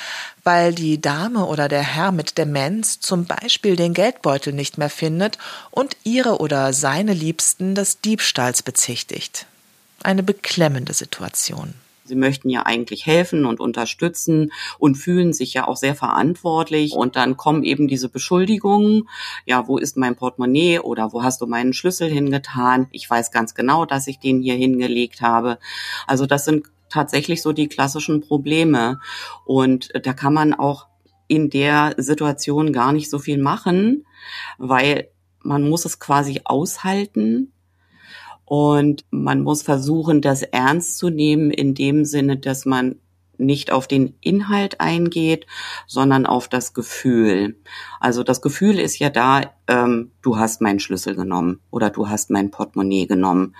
weil 0.43 0.75
die 0.75 1.01
Dame 1.01 1.47
oder 1.47 1.69
der 1.69 1.83
Herr 1.83 2.11
mit 2.11 2.37
Demenz 2.37 2.99
zum 2.99 3.27
Beispiel 3.27 3.77
den 3.77 3.95
Geldbeutel 3.95 4.53
nicht 4.53 4.77
mehr 4.77 4.91
findet 4.91 5.39
und 5.71 5.97
ihre 6.03 6.41
oder 6.41 6.73
seine 6.73 7.15
Liebsten 7.15 7.77
des 7.77 8.01
Diebstahls 8.01 8.65
bezichtigt. 8.65 9.47
Eine 10.03 10.25
beklemmende 10.25 10.95
Situation. 10.95 11.75
Sie 12.11 12.17
möchten 12.17 12.51
ja 12.51 12.67
eigentlich 12.67 13.07
helfen 13.07 13.47
und 13.47 13.61
unterstützen 13.61 14.51
und 14.81 14.97
fühlen 14.97 15.33
sich 15.33 15.55
ja 15.55 15.69
auch 15.69 15.77
sehr 15.77 15.95
verantwortlich. 15.95 16.93
Und 16.93 17.15
dann 17.15 17.37
kommen 17.37 17.63
eben 17.63 17.87
diese 17.87 18.09
Beschuldigungen. 18.09 19.09
Ja, 19.47 19.69
wo 19.69 19.79
ist 19.79 19.97
mein 19.97 20.17
Portemonnaie 20.17 20.81
oder 20.81 21.13
wo 21.13 21.23
hast 21.23 21.41
du 21.41 21.47
meinen 21.47 21.73
Schlüssel 21.73 22.11
hingetan? 22.11 22.89
Ich 22.91 23.09
weiß 23.09 23.31
ganz 23.31 23.55
genau, 23.55 23.87
dass 23.87 24.09
ich 24.09 24.19
den 24.19 24.43
hier 24.43 24.57
hingelegt 24.57 25.23
habe. 25.23 25.59
Also 26.09 26.27
das 26.27 26.45
sind 26.45 26.67
tatsächlich 26.89 27.43
so 27.43 27.53
die 27.53 27.69
klassischen 27.69 28.21
Probleme. 28.21 28.99
Und 29.45 29.91
da 30.03 30.13
kann 30.13 30.35
man 30.35 30.53
auch 30.53 30.89
in 31.29 31.49
der 31.49 31.95
Situation 31.97 32.73
gar 32.73 32.93
nicht 32.93 33.09
so 33.09 33.21
viel 33.21 33.39
machen, 33.39 34.05
weil 34.59 35.11
man 35.43 35.69
muss 35.69 35.85
es 35.85 36.01
quasi 36.01 36.41
aushalten 36.45 37.53
und 38.51 39.05
man 39.13 39.43
muss 39.43 39.63
versuchen, 39.63 40.21
das 40.21 40.43
ernst 40.43 40.99
zu 40.99 41.09
nehmen 41.09 41.53
in 41.53 41.73
dem 41.73 42.05
Sinne, 42.05 42.37
dass 42.37 42.67
man 42.67 42.97
nicht 43.39 43.71
auf 43.71 43.87
den 43.87 44.17
Inhalt 44.21 44.81
eingeht, 44.81 45.47
sondern 45.87 46.27
auf 46.27 46.49
das 46.49 46.75
Gefühl. 46.75 47.61
Also 48.01 48.25
das 48.25 48.43
Gefühl 48.43 48.81
ist 48.81 48.99
ja 48.99 49.09
da, 49.09 49.43
ähm, 49.69 50.11
du 50.21 50.37
hast 50.37 50.63
meinen 50.63 50.81
Schlüssel 50.81 51.15
genommen 51.15 51.61
oder 51.71 51.91
du 51.91 52.09
hast 52.09 52.31
mein 52.31 52.51
Portemonnaie 52.51 53.07
genommen. 53.07 53.55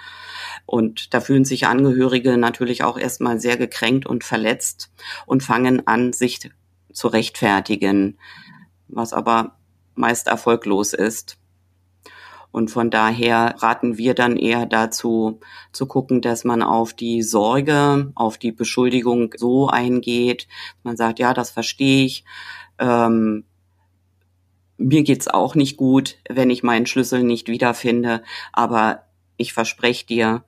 Und 0.67 1.15
da 1.15 1.21
fühlen 1.21 1.45
sich 1.45 1.69
Angehörige 1.69 2.37
natürlich 2.37 2.83
auch 2.83 2.99
erstmal 2.99 3.39
sehr 3.39 3.57
gekränkt 3.57 4.07
und 4.07 4.25
verletzt 4.25 4.91
und 5.25 5.45
fangen 5.45 5.87
an, 5.87 6.13
sich 6.13 6.51
zu 6.93 7.07
rechtfertigen, 7.07 8.19
was 8.89 9.13
aber 9.13 9.57
meist 9.95 10.27
erfolglos 10.27 10.95
ist. 10.95 11.40
Und 12.53 12.71
von 12.71 12.91
daher 12.91 13.55
raten 13.59 13.97
wir 13.97 14.15
dann 14.15 14.37
eher 14.37 14.67
dazu, 14.67 15.41
zu 15.73 15.87
gucken, 15.87 16.21
dass 16.21 16.45
man 16.45 16.63
auf 16.63 16.93
die 16.93 17.23
Sorge, 17.23 18.13
auf 18.15 18.39
die 18.39 18.53
Beschuldigung 18.53 19.33
so 19.37 19.69
eingeht. 19.69 20.49
Man 20.83 20.97
sagt, 20.97 21.19
ja, 21.19 21.33
das 21.33 21.51
verstehe 21.51 22.05
ich. 22.05 22.25
Ähm, 22.79 23.45
mir 24.79 25.03
geht's 25.03 25.29
auch 25.29 25.55
nicht 25.55 25.77
gut, 25.77 26.17
wenn 26.29 26.51
ich 26.51 26.63
meinen 26.63 26.87
Schlüssel 26.87 27.23
nicht 27.23 27.49
wiederfinde, 27.49 28.23
aber 28.53 29.05
ich 29.37 29.53
verspreche 29.53 30.07
dir, 30.07 30.45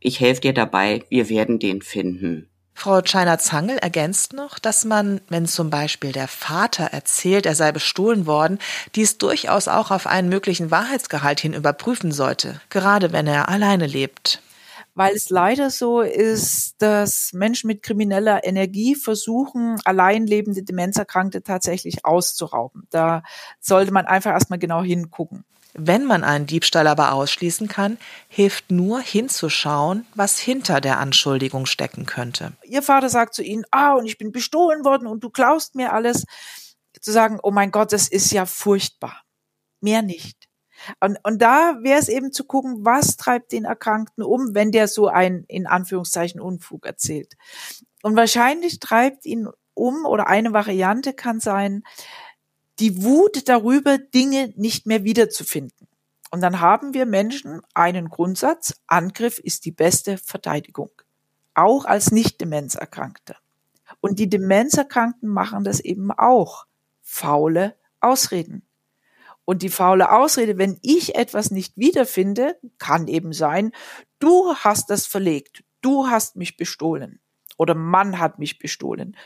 ich 0.00 0.20
helfe 0.20 0.42
dir 0.42 0.52
dabei, 0.52 1.02
wir 1.08 1.30
werden 1.30 1.58
den 1.58 1.80
finden. 1.80 2.48
Frau 2.74 3.00
Scheiner-Zangel 3.02 3.78
ergänzt 3.78 4.32
noch, 4.32 4.58
dass 4.58 4.84
man, 4.84 5.20
wenn 5.28 5.46
zum 5.46 5.70
Beispiel 5.70 6.12
der 6.12 6.28
Vater 6.28 6.84
erzählt, 6.86 7.46
er 7.46 7.54
sei 7.54 7.72
bestohlen 7.72 8.26
worden, 8.26 8.58
dies 8.94 9.16
durchaus 9.16 9.68
auch 9.68 9.90
auf 9.90 10.06
einen 10.06 10.28
möglichen 10.28 10.70
Wahrheitsgehalt 10.70 11.40
hin 11.40 11.54
überprüfen 11.54 12.12
sollte, 12.12 12.60
gerade 12.70 13.12
wenn 13.12 13.26
er 13.26 13.48
alleine 13.48 13.86
lebt. 13.86 14.42
Weil 14.96 15.14
es 15.14 15.30
leider 15.30 15.70
so 15.70 16.02
ist, 16.02 16.76
dass 16.78 17.32
Menschen 17.32 17.66
mit 17.66 17.82
krimineller 17.82 18.44
Energie 18.44 18.94
versuchen, 18.94 19.80
allein 19.84 20.26
lebende 20.26 20.62
Demenzerkrankte 20.62 21.42
tatsächlich 21.42 22.04
auszurauben. 22.04 22.86
Da 22.90 23.22
sollte 23.60 23.92
man 23.92 24.06
einfach 24.06 24.32
erstmal 24.32 24.58
genau 24.60 24.82
hingucken. 24.82 25.44
Wenn 25.76 26.04
man 26.04 26.22
einen 26.22 26.46
Diebstahl 26.46 26.86
aber 26.86 27.12
ausschließen 27.12 27.66
kann, 27.66 27.98
hilft 28.28 28.70
nur 28.70 29.00
hinzuschauen, 29.00 30.06
was 30.14 30.38
hinter 30.38 30.80
der 30.80 31.00
Anschuldigung 31.00 31.66
stecken 31.66 32.06
könnte. 32.06 32.52
Ihr 32.62 32.82
Vater 32.82 33.08
sagt 33.08 33.34
zu 33.34 33.42
Ihnen, 33.42 33.64
ah, 33.72 33.94
und 33.94 34.06
ich 34.06 34.16
bin 34.16 34.30
bestohlen 34.30 34.84
worden 34.84 35.08
und 35.08 35.24
du 35.24 35.30
klaust 35.30 35.74
mir 35.74 35.92
alles. 35.92 36.24
Zu 37.00 37.10
sagen, 37.10 37.40
oh 37.42 37.50
mein 37.50 37.72
Gott, 37.72 37.92
das 37.92 38.08
ist 38.08 38.30
ja 38.30 38.46
furchtbar. 38.46 39.22
Mehr 39.80 40.02
nicht. 40.02 40.48
Und, 41.00 41.18
und 41.24 41.42
da 41.42 41.78
wäre 41.82 41.98
es 41.98 42.08
eben 42.08 42.32
zu 42.32 42.44
gucken, 42.44 42.84
was 42.84 43.16
treibt 43.16 43.52
den 43.52 43.64
Erkrankten 43.64 44.22
um, 44.22 44.54
wenn 44.54 44.70
der 44.70 44.86
so 44.86 45.08
ein, 45.08 45.44
in 45.48 45.66
Anführungszeichen, 45.66 46.40
Unfug 46.40 46.86
erzählt. 46.86 47.34
Und 48.02 48.16
wahrscheinlich 48.16 48.80
treibt 48.80 49.26
ihn 49.26 49.48
um, 49.74 50.04
oder 50.06 50.28
eine 50.28 50.52
Variante 50.52 51.12
kann 51.14 51.40
sein, 51.40 51.82
die 52.78 53.02
Wut 53.02 53.48
darüber, 53.48 53.98
Dinge 53.98 54.52
nicht 54.56 54.86
mehr 54.86 55.04
wiederzufinden. 55.04 55.88
Und 56.30 56.40
dann 56.40 56.60
haben 56.60 56.94
wir 56.94 57.06
Menschen 57.06 57.62
einen 57.74 58.08
Grundsatz, 58.08 58.74
Angriff 58.86 59.38
ist 59.38 59.64
die 59.64 59.70
beste 59.70 60.18
Verteidigung. 60.18 60.90
Auch 61.54 61.84
als 61.84 62.10
Nicht-Demenzerkrankte. 62.10 63.36
Und 64.00 64.18
die 64.18 64.28
Demenzerkrankten 64.28 65.28
machen 65.28 65.62
das 65.62 65.78
eben 65.78 66.10
auch. 66.10 66.66
Faule 67.02 67.76
Ausreden. 68.00 68.66
Und 69.44 69.62
die 69.62 69.68
faule 69.68 70.10
Ausrede, 70.10 70.58
wenn 70.58 70.78
ich 70.82 71.14
etwas 71.14 71.50
nicht 71.50 71.76
wiederfinde, 71.76 72.58
kann 72.78 73.08
eben 73.08 73.32
sein, 73.32 73.72
du 74.18 74.54
hast 74.56 74.90
das 74.90 75.06
verlegt, 75.06 75.62
du 75.82 76.08
hast 76.08 76.34
mich 76.36 76.56
bestohlen 76.56 77.20
oder 77.56 77.74
Mann 77.74 78.18
hat 78.18 78.38
mich 78.38 78.58
bestohlen. 78.58 79.16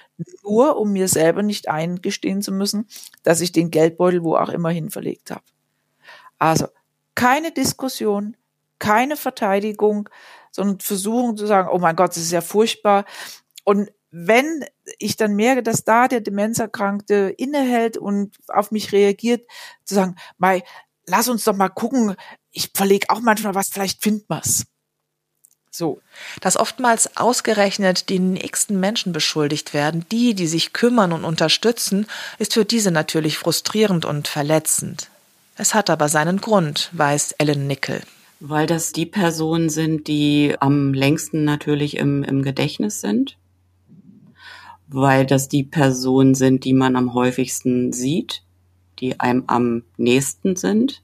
Nur 0.43 0.77
um 0.79 0.93
mir 0.93 1.09
selber 1.09 1.43
nicht 1.43 1.69
eingestehen 1.69 2.43
zu 2.43 2.53
müssen, 2.53 2.87
dass 3.23 3.41
ich 3.41 3.53
den 3.53 3.71
Geldbeutel 3.71 4.23
wo 4.23 4.37
auch 4.37 4.51
immer 4.51 4.71
hin 4.71 4.91
verlegt 4.91 5.31
habe. 5.31 5.45
Also 6.39 6.69
keine 7.15 7.53
Diskussion, 7.53 8.37
keine 8.79 9.17
Verteidigung, 9.17 10.09
sondern 10.53 10.81
versuchen 10.81 11.37
zu 11.37 11.47
sagen, 11.47 11.69
oh 11.73 11.79
mein 11.79 11.97
Gott, 11.97 12.11
das 12.11 12.19
ist 12.19 12.33
ja 12.33 12.41
furchtbar. 12.41 13.05
Und 13.65 13.91
wenn 14.11 14.65
ich 14.99 15.17
dann 15.17 15.35
merke, 15.35 15.63
dass 15.63 15.85
da 15.85 16.09
der 16.09 16.21
Demenzerkrankte 16.21 17.35
innehält 17.37 17.99
und 17.99 18.37
auf 18.49 18.71
mich 18.71 18.93
reagiert, 18.93 19.49
zu 19.85 19.95
sagen, 19.95 20.17
Mai, 20.39 20.63
lass 21.07 21.29
uns 21.29 21.45
doch 21.45 21.55
mal 21.55 21.69
gucken, 21.69 22.15
ich 22.51 22.71
verlege 22.75 23.11
auch 23.11 23.21
manchmal 23.21 23.55
was, 23.55 23.69
vielleicht 23.69 24.03
findet 24.03 24.29
man's. 24.29 24.67
So. 25.79 26.01
Dass 26.41 26.57
oftmals 26.57 27.17
ausgerechnet 27.17 28.09
die 28.09 28.19
nächsten 28.19 28.81
Menschen 28.81 29.13
beschuldigt 29.13 29.73
werden, 29.73 30.05
die, 30.11 30.35
die 30.35 30.49
sich 30.49 30.73
kümmern 30.73 31.13
und 31.13 31.25
unterstützen, 31.25 32.09
ist 32.41 32.55
für 32.55 32.65
diese 32.65 32.91
natürlich 32.91 33.39
frustrierend 33.39 34.05
und 34.05 34.27
verletzend. 34.27 35.09
Es 35.57 35.75
hat 35.75 35.89
aber 35.89 36.09
seinen 36.09 36.41
Grund, 36.41 36.91
weiß 36.95 37.37
Ellen 37.39 37.69
Nickel. 37.69 38.03
Weil 38.41 38.67
das 38.67 38.91
die 38.91 39.07
Personen 39.07 39.69
sind, 39.69 40.09
die 40.09 40.57
am 40.59 40.95
längsten 40.95 41.45
natürlich 41.45 41.97
im, 41.97 42.25
im 42.25 42.43
Gedächtnis 42.43 43.01
sind. 43.01 43.37
Weil 44.89 45.27
das 45.27 45.49
die 45.49 45.63
Personen 45.63 46.35
sind, 46.35 46.65
die 46.65 46.73
man 46.73 46.97
am 46.97 47.15
häufigsten 47.15 47.93
sieht, 47.93 48.43
die 48.99 49.21
einem 49.21 49.45
am 49.47 49.85
nächsten 49.97 50.57
sind 50.57 51.03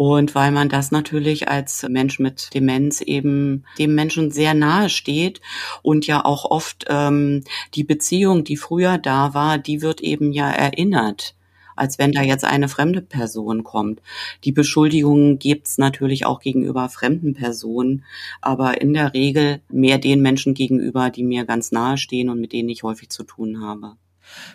und 0.00 0.34
weil 0.34 0.50
man 0.50 0.70
das 0.70 0.92
natürlich 0.92 1.48
als 1.48 1.86
Mensch 1.86 2.18
mit 2.20 2.54
Demenz 2.54 3.02
eben 3.02 3.64
dem 3.78 3.94
Menschen 3.94 4.30
sehr 4.30 4.54
nahe 4.54 4.88
steht 4.88 5.42
und 5.82 6.06
ja 6.06 6.24
auch 6.24 6.46
oft 6.46 6.86
ähm, 6.88 7.44
die 7.74 7.84
Beziehung, 7.84 8.42
die 8.42 8.56
früher 8.56 8.96
da 8.96 9.34
war, 9.34 9.58
die 9.58 9.82
wird 9.82 10.00
eben 10.00 10.32
ja 10.32 10.48
erinnert. 10.48 11.34
als 11.76 11.98
wenn 11.98 12.12
da 12.12 12.22
jetzt 12.22 12.44
eine 12.46 12.68
fremde 12.68 13.02
Person 13.02 13.62
kommt. 13.62 14.00
Die 14.44 14.52
Beschuldigungen 14.52 15.38
gibt's 15.38 15.76
natürlich 15.76 16.24
auch 16.24 16.40
gegenüber 16.40 16.88
fremden 16.88 17.34
Personen, 17.34 18.04
aber 18.40 18.80
in 18.80 18.94
der 18.94 19.12
Regel 19.12 19.60
mehr 19.68 19.98
den 19.98 20.22
Menschen 20.22 20.54
gegenüber, 20.54 21.10
die 21.10 21.24
mir 21.24 21.44
ganz 21.44 21.72
nahe 21.72 21.98
stehen 21.98 22.30
und 22.30 22.40
mit 22.40 22.54
denen 22.54 22.70
ich 22.70 22.84
häufig 22.84 23.10
zu 23.10 23.22
tun 23.22 23.62
habe. 23.62 23.96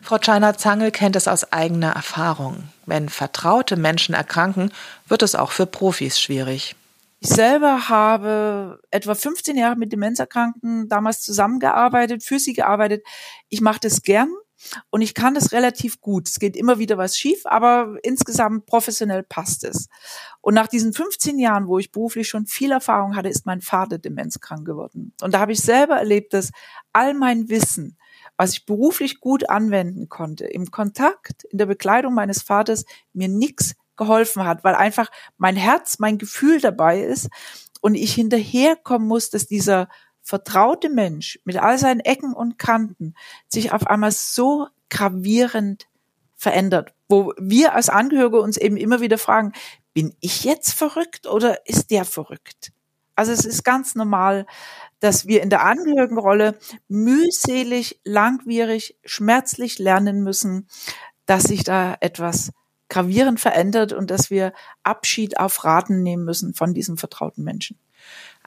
Frau 0.02 0.18
Scheiner-Zangel 0.22 0.92
kennt 0.92 1.16
es 1.16 1.28
aus 1.28 1.52
eigener 1.52 1.92
Erfahrung. 1.92 2.70
Wenn 2.86 3.10
vertraute 3.10 3.76
Menschen 3.76 4.16
erkranken, 4.16 4.72
wird 5.08 5.24
es 5.24 5.36
auch 5.36 5.52
für 5.52 5.66
Profis 5.66 6.20
schwierig. 6.20 6.76
Ich 7.20 7.30
selber 7.30 7.90
habe 7.90 8.80
etwa 8.92 9.16
15 9.16 9.58
Jahre 9.58 9.76
mit 9.76 9.92
Demenzerkranken 9.92 10.88
damals 10.90 11.22
zusammengearbeitet, 11.22 12.24
für 12.24 12.40
sie 12.40 12.54
gearbeitet. 12.54 13.04
Ich 13.50 13.62
mache 13.62 13.80
das 13.80 14.04
gern 14.04 14.30
und 14.90 15.02
ich 15.02 15.14
kann 15.14 15.34
das 15.34 15.52
relativ 15.52 16.02
gut. 16.02 16.30
Es 16.30 16.40
geht 16.40 16.56
immer 16.56 16.78
wieder 16.80 16.98
was 16.98 17.18
schief, 17.18 17.46
aber 17.46 17.98
insgesamt 18.04 18.66
professionell 18.66 19.24
passt 19.24 19.64
es. 19.64 19.88
Und 20.42 20.54
nach 20.54 20.68
diesen 20.68 20.94
15 20.94 21.40
Jahren, 21.40 21.68
wo 21.68 21.80
ich 21.80 21.92
beruflich 21.92 22.28
schon 22.28 22.46
viel 22.46 22.72
Erfahrung 22.72 23.16
hatte, 23.16 23.30
ist 23.30 23.46
mein 23.46 23.62
Vater 23.62 23.98
demenzkrank 23.98 24.66
geworden. 24.66 25.14
Und 25.22 25.34
da 25.34 25.40
habe 25.40 25.52
ich 25.52 25.62
selber 25.62 25.96
erlebt, 25.96 26.34
dass 26.34 26.52
all 26.94 27.14
mein 27.14 27.50
Wissen, 27.50 27.98
was 28.38 28.54
ich 28.54 28.66
beruflich 28.66 29.20
gut 29.20 29.50
anwenden 29.50 30.10
konnte, 30.10 30.46
im 30.46 30.72
Kontakt, 30.72 31.44
in 31.46 31.58
der 31.58 31.66
Bekleidung 31.66 32.14
meines 32.14 32.42
Vaters, 32.42 32.86
mir 33.14 33.28
nichts 33.28 33.76
geholfen 33.96 34.46
hat, 34.46 34.64
weil 34.64 34.76
einfach 34.76 35.10
mein 35.38 35.56
Herz, 35.56 36.00
mein 36.00 36.18
Gefühl 36.18 36.60
dabei 36.60 37.02
ist 37.02 37.30
und 37.82 37.96
ich 37.96 38.14
hinterherkommen 38.14 39.08
muss, 39.08 39.30
dass 39.30 39.48
dieser 39.48 39.88
vertraute 40.22 40.90
Mensch 40.90 41.40
mit 41.46 41.58
all 41.58 41.78
seinen 41.78 42.00
Ecken 42.00 42.34
und 42.34 42.58
Kanten 42.58 43.14
sich 43.48 43.72
auf 43.72 43.88
einmal 43.88 44.12
so 44.12 44.68
gravierend 44.90 45.88
verändert, 46.36 46.94
wo 47.08 47.34
wir 47.38 47.74
als 47.74 47.90
Angehörige 47.90 48.42
uns 48.42 48.58
eben 48.58 48.78
immer 48.78 49.02
wieder 49.02 49.18
fragen, 49.18 49.54
bin 49.94 50.16
ich 50.20 50.44
jetzt 50.44 50.74
verrückt 50.74 51.28
oder 51.28 51.66
ist 51.68 51.92
der 51.92 52.06
verrückt? 52.06 52.74
Also 53.16 53.32
es 53.32 53.46
ist 53.46 53.64
ganz 53.64 53.96
normal, 53.96 54.46
dass 55.00 55.28
wir 55.28 55.44
in 55.44 55.50
der 55.50 55.64
Angehörigenrolle 55.64 56.58
mühselig, 56.88 58.00
langwierig, 58.04 58.98
schmerzlich 59.06 59.80
lernen 59.80 60.22
müssen, 60.24 60.68
dass 61.26 61.44
sich 61.44 61.64
da 61.64 61.98
etwas 62.00 62.52
gravierend 62.90 63.40
verändert 63.40 63.94
und 63.94 64.12
dass 64.12 64.30
wir 64.30 64.54
Abschied 64.84 65.40
auf 65.40 65.64
Raten 65.64 66.04
nehmen 66.04 66.24
müssen 66.24 66.54
von 66.54 66.74
diesem 66.74 66.98
vertrauten 66.98 67.44
Menschen. 67.44 67.78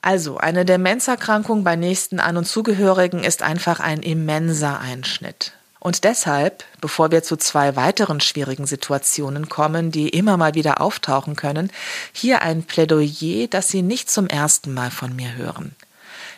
Also, 0.00 0.38
eine 0.38 0.64
Demenzerkrankung 0.64 1.64
bei 1.64 1.74
nächsten 1.74 2.20
An- 2.20 2.36
und 2.36 2.44
Zugehörigen 2.44 3.24
ist 3.24 3.42
einfach 3.42 3.80
ein 3.80 4.02
immenser 4.02 4.78
Einschnitt. 4.78 5.54
Und 5.80 6.04
deshalb, 6.04 6.64
bevor 6.80 7.10
wir 7.10 7.22
zu 7.22 7.36
zwei 7.36 7.76
weiteren 7.76 8.20
schwierigen 8.20 8.66
Situationen 8.66 9.48
kommen, 9.48 9.90
die 9.90 10.08
immer 10.08 10.36
mal 10.36 10.54
wieder 10.54 10.80
auftauchen 10.80 11.36
können, 11.36 11.70
hier 12.12 12.42
ein 12.42 12.64
Plädoyer, 12.64 13.46
das 13.48 13.68
Sie 13.68 13.82
nicht 13.82 14.10
zum 14.10 14.26
ersten 14.26 14.74
Mal 14.74 14.90
von 14.90 15.14
mir 15.14 15.36
hören. 15.36 15.74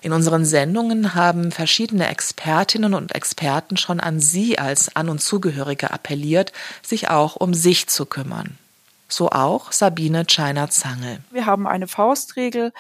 In 0.03 0.13
unseren 0.13 0.45
Sendungen 0.45 1.15
haben 1.15 1.53
verschiedene 1.53 2.09
Expertinnen 2.09 2.95
und 2.95 3.15
Experten 3.15 3.77
schon 3.77 4.01
an 4.01 4.19
Sie 4.19 4.59
als 4.59 4.97
An- 4.97 5.11
und 5.11 5.21
Zugehörige 5.21 5.91
appelliert, 5.91 6.53
sich 6.83 7.11
auch 7.11 7.37
um 7.37 7.53
sich 7.53 7.87
zu 7.89 8.07
kümmern. 8.07 8.57
So 9.09 9.31
auch 9.31 9.73
Sabine 9.73 10.25
Scheiner-Zangel. 10.27 11.19
Wir 11.31 11.45
haben 11.45 11.67
eine 11.67 11.87
Faustregel. 11.87 12.73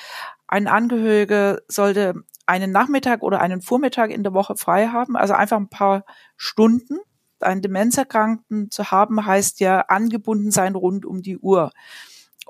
Ein 0.46 0.66
Angehöriger 0.66 1.58
sollte 1.68 2.14
einen 2.46 2.72
Nachmittag 2.72 3.22
oder 3.22 3.40
einen 3.40 3.60
Vormittag 3.60 4.10
in 4.10 4.22
der 4.22 4.32
Woche 4.32 4.56
frei 4.56 4.88
haben, 4.88 5.16
also 5.16 5.34
einfach 5.34 5.58
ein 5.58 5.68
paar 5.68 6.04
Stunden. 6.36 6.98
Einen 7.40 7.62
Demenzerkrankten 7.62 8.70
zu 8.70 8.90
haben, 8.90 9.24
heißt 9.24 9.60
ja 9.60 9.80
angebunden 9.82 10.50
sein 10.50 10.74
rund 10.74 11.06
um 11.06 11.22
die 11.22 11.38
Uhr. 11.38 11.72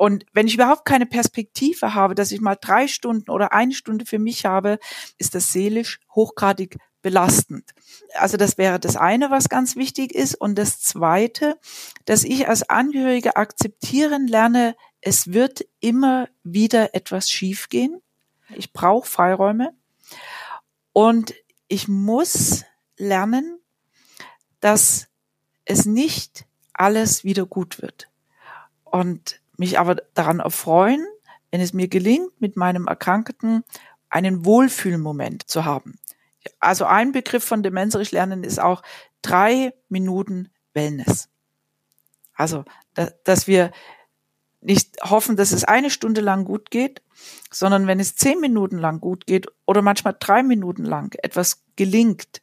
Und 0.01 0.25
wenn 0.33 0.47
ich 0.47 0.55
überhaupt 0.55 0.87
keine 0.87 1.05
Perspektive 1.05 1.93
habe, 1.93 2.15
dass 2.15 2.33
ich 2.33 2.41
mal 2.41 2.57
drei 2.59 2.89
Stunden 2.89 3.31
oder 3.31 3.53
eine 3.53 3.75
Stunde 3.75 4.07
für 4.07 4.19
mich 4.19 4.47
habe, 4.47 4.79
ist 5.19 5.35
das 5.35 5.53
seelisch 5.53 6.01
hochgradig 6.15 6.79
belastend. 7.03 7.75
Also 8.15 8.39
das 8.39 8.57
wäre 8.57 8.81
das 8.81 8.97
eine, 8.97 9.31
was 9.31 9.51
ganz 9.51 9.77
wichtig 9.77 10.15
ist. 10.15 10.37
Und 10.37 10.55
das 10.55 10.81
zweite, 10.81 11.59
dass 12.07 12.25
ich 12.25 12.49
als 12.49 12.63
Angehörige 12.71 13.37
akzeptieren 13.37 14.27
lerne, 14.27 14.75
es 15.03 15.35
wird 15.35 15.67
immer 15.81 16.31
wieder 16.45 16.95
etwas 16.95 17.29
schiefgehen. 17.29 18.01
Ich 18.57 18.73
brauche 18.73 19.07
Freiräume. 19.07 19.75
Und 20.95 21.35
ich 21.69 21.89
muss 21.89 22.65
lernen, 22.97 23.59
dass 24.61 25.09
es 25.67 25.85
nicht 25.85 26.47
alles 26.73 27.23
wieder 27.23 27.45
gut 27.45 27.83
wird. 27.83 28.09
Und 28.85 29.40
mich 29.61 29.79
aber 29.79 29.97
daran 30.15 30.41
erfreuen, 30.41 31.07
wenn 31.51 31.61
es 31.61 31.75
mir 31.75 31.87
gelingt, 31.87 32.41
mit 32.41 32.57
meinem 32.57 32.87
Erkrankten 32.87 33.63
einen 34.09 34.47
Wohlfühlmoment 34.47 35.51
zu 35.51 35.67
haben. 35.67 35.99
Also 36.61 36.87
ein 36.87 37.13
Begriff 37.13 37.45
von 37.45 37.63
demenzerisch 37.63 38.11
lernen 38.11 38.43
ist 38.43 38.59
auch 38.59 38.83
drei 39.21 39.75
Minuten 39.91 40.51
Wellness. 40.73 41.29
Also, 42.33 42.65
dass 43.25 43.47
wir 43.47 43.71
nicht 44.63 45.03
hoffen, 45.03 45.37
dass 45.37 45.53
es 45.53 45.65
eine 45.65 45.91
Stunde 45.91 46.23
lang 46.23 46.47
gut 46.47 46.71
geht, 46.71 47.03
sondern 47.51 47.87
wenn 47.87 48.01
es 48.01 48.17
zehn 48.17 48.41
Minuten 48.41 48.79
lang 48.79 48.99
gut 48.99 49.27
geht 49.27 49.47
oder 49.67 49.83
manchmal 49.83 50.17
drei 50.19 50.43
Minuten 50.43 50.87
lang 50.87 51.15
etwas 51.23 51.65
gelingt, 51.77 52.41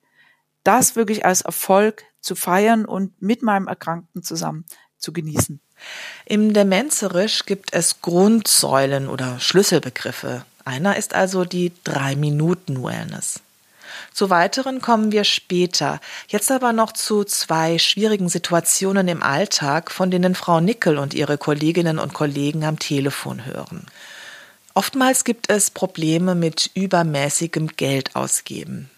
das 0.61 0.95
wirklich 0.95 1.25
als 1.25 1.41
Erfolg 1.41 2.03
zu 2.19 2.35
feiern 2.35 2.85
und 2.85 3.19
mit 3.19 3.41
meinem 3.41 3.67
Erkrankten 3.67 4.21
zusammen 4.21 4.65
zu 4.97 5.13
genießen. 5.13 5.61
Im 6.25 6.53
Demenzerisch 6.53 7.45
gibt 7.45 7.73
es 7.73 8.01
Grundsäulen 8.01 9.07
oder 9.07 9.39
Schlüsselbegriffe. 9.39 10.45
Einer 10.65 10.97
ist 10.97 11.13
also 11.15 11.45
die 11.45 11.71
Drei-Minuten-Wellness. 11.83 13.41
Zu 14.13 14.29
weiteren 14.29 14.81
kommen 14.81 15.11
wir 15.11 15.23
später. 15.23 16.01
Jetzt 16.27 16.51
aber 16.51 16.73
noch 16.73 16.91
zu 16.91 17.23
zwei 17.23 17.77
schwierigen 17.77 18.29
Situationen 18.29 19.07
im 19.07 19.23
Alltag, 19.23 19.91
von 19.91 20.11
denen 20.11 20.35
Frau 20.35 20.59
Nickel 20.59 20.97
und 20.97 21.13
ihre 21.13 21.37
Kolleginnen 21.37 21.99
und 21.99 22.13
Kollegen 22.13 22.65
am 22.65 22.79
Telefon 22.79 23.45
hören. 23.45 23.85
Oftmals 24.73 25.23
gibt 25.23 25.49
es 25.49 25.71
Probleme 25.71 26.35
mit 26.35 26.71
übermäßigem 26.73 27.67
Geld 27.77 28.15
ausgeben. 28.15 28.89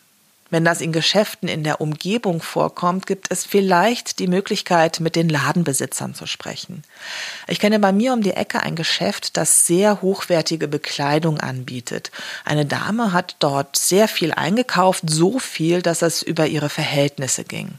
Wenn 0.50 0.66
das 0.66 0.82
in 0.82 0.92
Geschäften 0.92 1.48
in 1.48 1.64
der 1.64 1.80
Umgebung 1.80 2.42
vorkommt, 2.42 3.06
gibt 3.06 3.32
es 3.32 3.46
vielleicht 3.46 4.18
die 4.18 4.28
Möglichkeit, 4.28 5.00
mit 5.00 5.16
den 5.16 5.30
Ladenbesitzern 5.30 6.16
zu 6.16 6.26
sprechen. 6.26 6.84
Ich 7.48 7.60
kenne 7.60 7.80
bei 7.80 7.92
mir 7.92 8.14
um 8.14 8.24
die 8.24 8.34
Ecke 8.34 8.62
ein 8.62 8.76
Geschäft, 8.76 9.38
das 9.38 9.68
sehr 9.68 10.02
hochwertige 10.02 10.68
Bekleidung 10.68 11.40
anbietet. 11.40 12.12
Eine 12.46 12.66
Dame 12.66 13.14
hat 13.14 13.36
dort 13.40 13.78
sehr 13.78 14.08
viel 14.08 14.32
eingekauft, 14.32 15.04
so 15.08 15.38
viel, 15.38 15.84
dass 15.84 16.02
es 16.02 16.24
über 16.24 16.48
ihre 16.48 16.70
Verhältnisse 16.70 17.44
ging. 17.44 17.76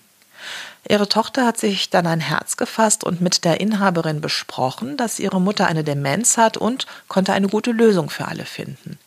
Ihre 0.89 1.09
Tochter 1.09 1.47
hat 1.47 1.59
sich 1.59 1.91
dann 1.91 2.07
ein 2.07 2.21
Herz 2.21 2.57
gefasst 2.57 3.05
und 3.05 3.21
mit 3.21 3.45
der 3.45 3.61
Inhaberin 3.61 4.21
besprochen, 4.21 4.97
dass 4.97 5.19
ihre 5.19 5.41
Mutter 5.41 5.67
eine 5.67 5.85
Demenz 5.85 6.37
hat 6.37 6.57
und 6.57 6.87
konnte 7.09 7.33
eine 7.33 7.49
gute 7.49 7.73
Lösung 7.73 8.11
für 8.11 8.27
alle 8.27 8.45
finden. 8.45 8.99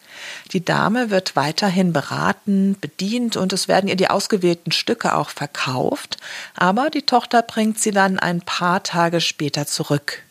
Die 0.52 0.64
Dame 0.64 1.10
wird 1.10 1.36
weiterhin 1.36 1.94
beraten, 1.94 2.78
bedient 2.80 3.38
und 3.38 3.54
es 3.54 3.68
werden 3.68 3.88
ihr 3.88 3.96
die 3.96 4.10
ausgewählten 4.10 4.72
Stücke 4.72 5.16
auch 5.16 5.30
verkauft, 5.30 6.18
aber 6.56 6.90
die 6.90 7.04
Tochter 7.04 7.42
bringt 7.42 7.80
sie 7.80 7.92
dann 7.92 8.20
ein 8.20 8.42
paar 8.42 8.84
Tage 8.84 9.22
später 9.22 9.66
zurück. 9.66 10.24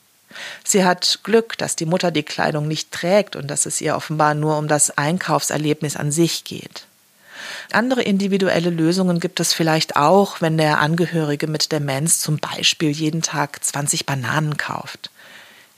Sie 0.64 0.85
hat 0.85 1.20
Glück, 1.25 1.59
dass 1.59 1.77
die 1.77 1.87
Mutter 1.87 2.11
die 2.11 2.22
Kleidung 2.22 2.68
nicht 2.68 2.90
trägt 2.90 3.37
und 3.37 3.48
dass 3.48 3.66
es 3.66 3.81
ihr 3.81 3.96
offenbar 3.96 4.35
nur 4.35 4.59
um 4.59 4.68
das 4.68 4.96
Einkaufserlebnis 4.96 5.96
an 5.96 6.12
sich 6.12 6.44
geht. 6.44 6.87
Andere 7.72 8.03
individuelle 8.03 8.70
Lösungen 8.70 9.20
gibt 9.20 9.40
es 9.40 9.53
vielleicht 9.53 9.96
auch, 9.96 10.40
wenn 10.40 10.59
der 10.59 10.79
Angehörige 10.79 11.46
mit 11.46 11.72
Demenz 11.72 12.20
zum 12.20 12.38
Beispiel 12.38 12.90
jeden 12.90 13.22
Tag 13.22 13.62
20 13.64 14.07
Bananen 14.07 14.57
kauft. 14.57 15.11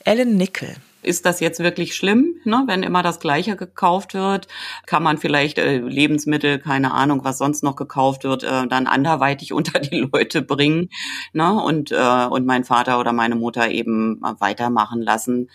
Ellen 0.05 0.37
Nickel, 0.37 0.77
ist 1.05 1.27
das 1.27 1.41
jetzt 1.41 1.61
wirklich 1.61 1.95
schlimm, 1.95 2.37
ne? 2.45 2.65
wenn 2.67 2.83
immer 2.83 3.03
das 3.03 3.21
Gleiche 3.21 3.57
gekauft 3.57 4.15
wird? 4.15 4.49
Kann 4.87 5.03
man 5.03 5.19
vielleicht 5.19 5.59
äh, 5.59 5.79
Lebensmittel, 5.79 6.59
keine 6.59 6.93
Ahnung, 6.93 7.25
was 7.25 7.39
sonst 7.39 7.63
noch 7.63 7.77
gekauft 7.77 8.25
wird, 8.25 8.45
äh, 8.45 8.67
dann 8.67 8.87
anderweitig 8.87 9.53
unter 9.55 9.79
die 9.79 10.09
Leute 10.13 10.43
bringen 10.43 10.91
ne? 11.33 11.55
und, 11.55 11.93
äh, 11.93 12.27
und 12.29 12.47
mein 12.47 12.65
Vater 12.65 12.99
oder 13.01 13.13
meine 13.13 13.37
Mutter 13.37 13.71
eben 13.71 14.21
weitermachen 14.39 15.03
lassen? 15.03 15.49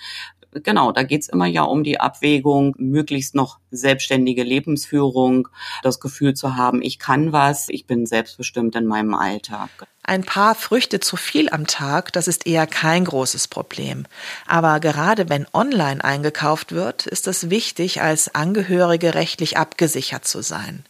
Genau, 0.52 0.92
da 0.92 1.04
geht's 1.04 1.30
immer 1.30 1.46
ja 1.46 1.64
um 1.64 1.84
die 1.84 2.00
Abwägung, 2.00 2.76
möglichst 2.78 3.36
noch 3.36 3.60
selbstständige 3.72 4.44
Lebensführung, 4.44 5.48
das 5.84 6.00
Gefühl 6.00 6.34
zu 6.34 6.56
haben, 6.56 6.82
ich 6.82 7.00
kann 7.00 7.32
was, 7.32 7.70
ich 7.70 7.86
bin 7.86 8.06
selbstbestimmt 8.06 8.76
in 8.76 8.86
meinem 8.86 9.14
Alltag. 9.14 9.70
Ein 10.04 10.24
paar 10.24 10.56
Früchte 10.56 11.00
zu 11.00 11.18
viel 11.18 11.50
am 11.50 11.68
Tag, 11.68 12.12
das 12.14 12.28
ist 12.28 12.48
eher 12.48 12.66
kein 12.66 13.06
großes 13.06 13.48
Problem. 13.48 14.08
Aber 14.48 14.80
gerade 14.80 15.30
wenn 15.30 15.46
online 15.54 16.04
eingekauft 16.04 16.72
wird, 16.72 17.06
ist 17.06 17.28
es 17.28 17.52
wichtig, 17.52 18.02
als 18.02 18.34
Angehörige 18.34 19.14
rechtlich 19.14 19.58
abgesichert 19.58 20.26
zu 20.26 20.42
sein. 20.42 20.84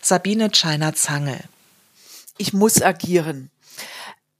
Sabine 0.00 0.52
Scheiner-Zange. 0.52 1.38
Ich 2.36 2.52
muss 2.52 2.82
agieren. 2.82 3.50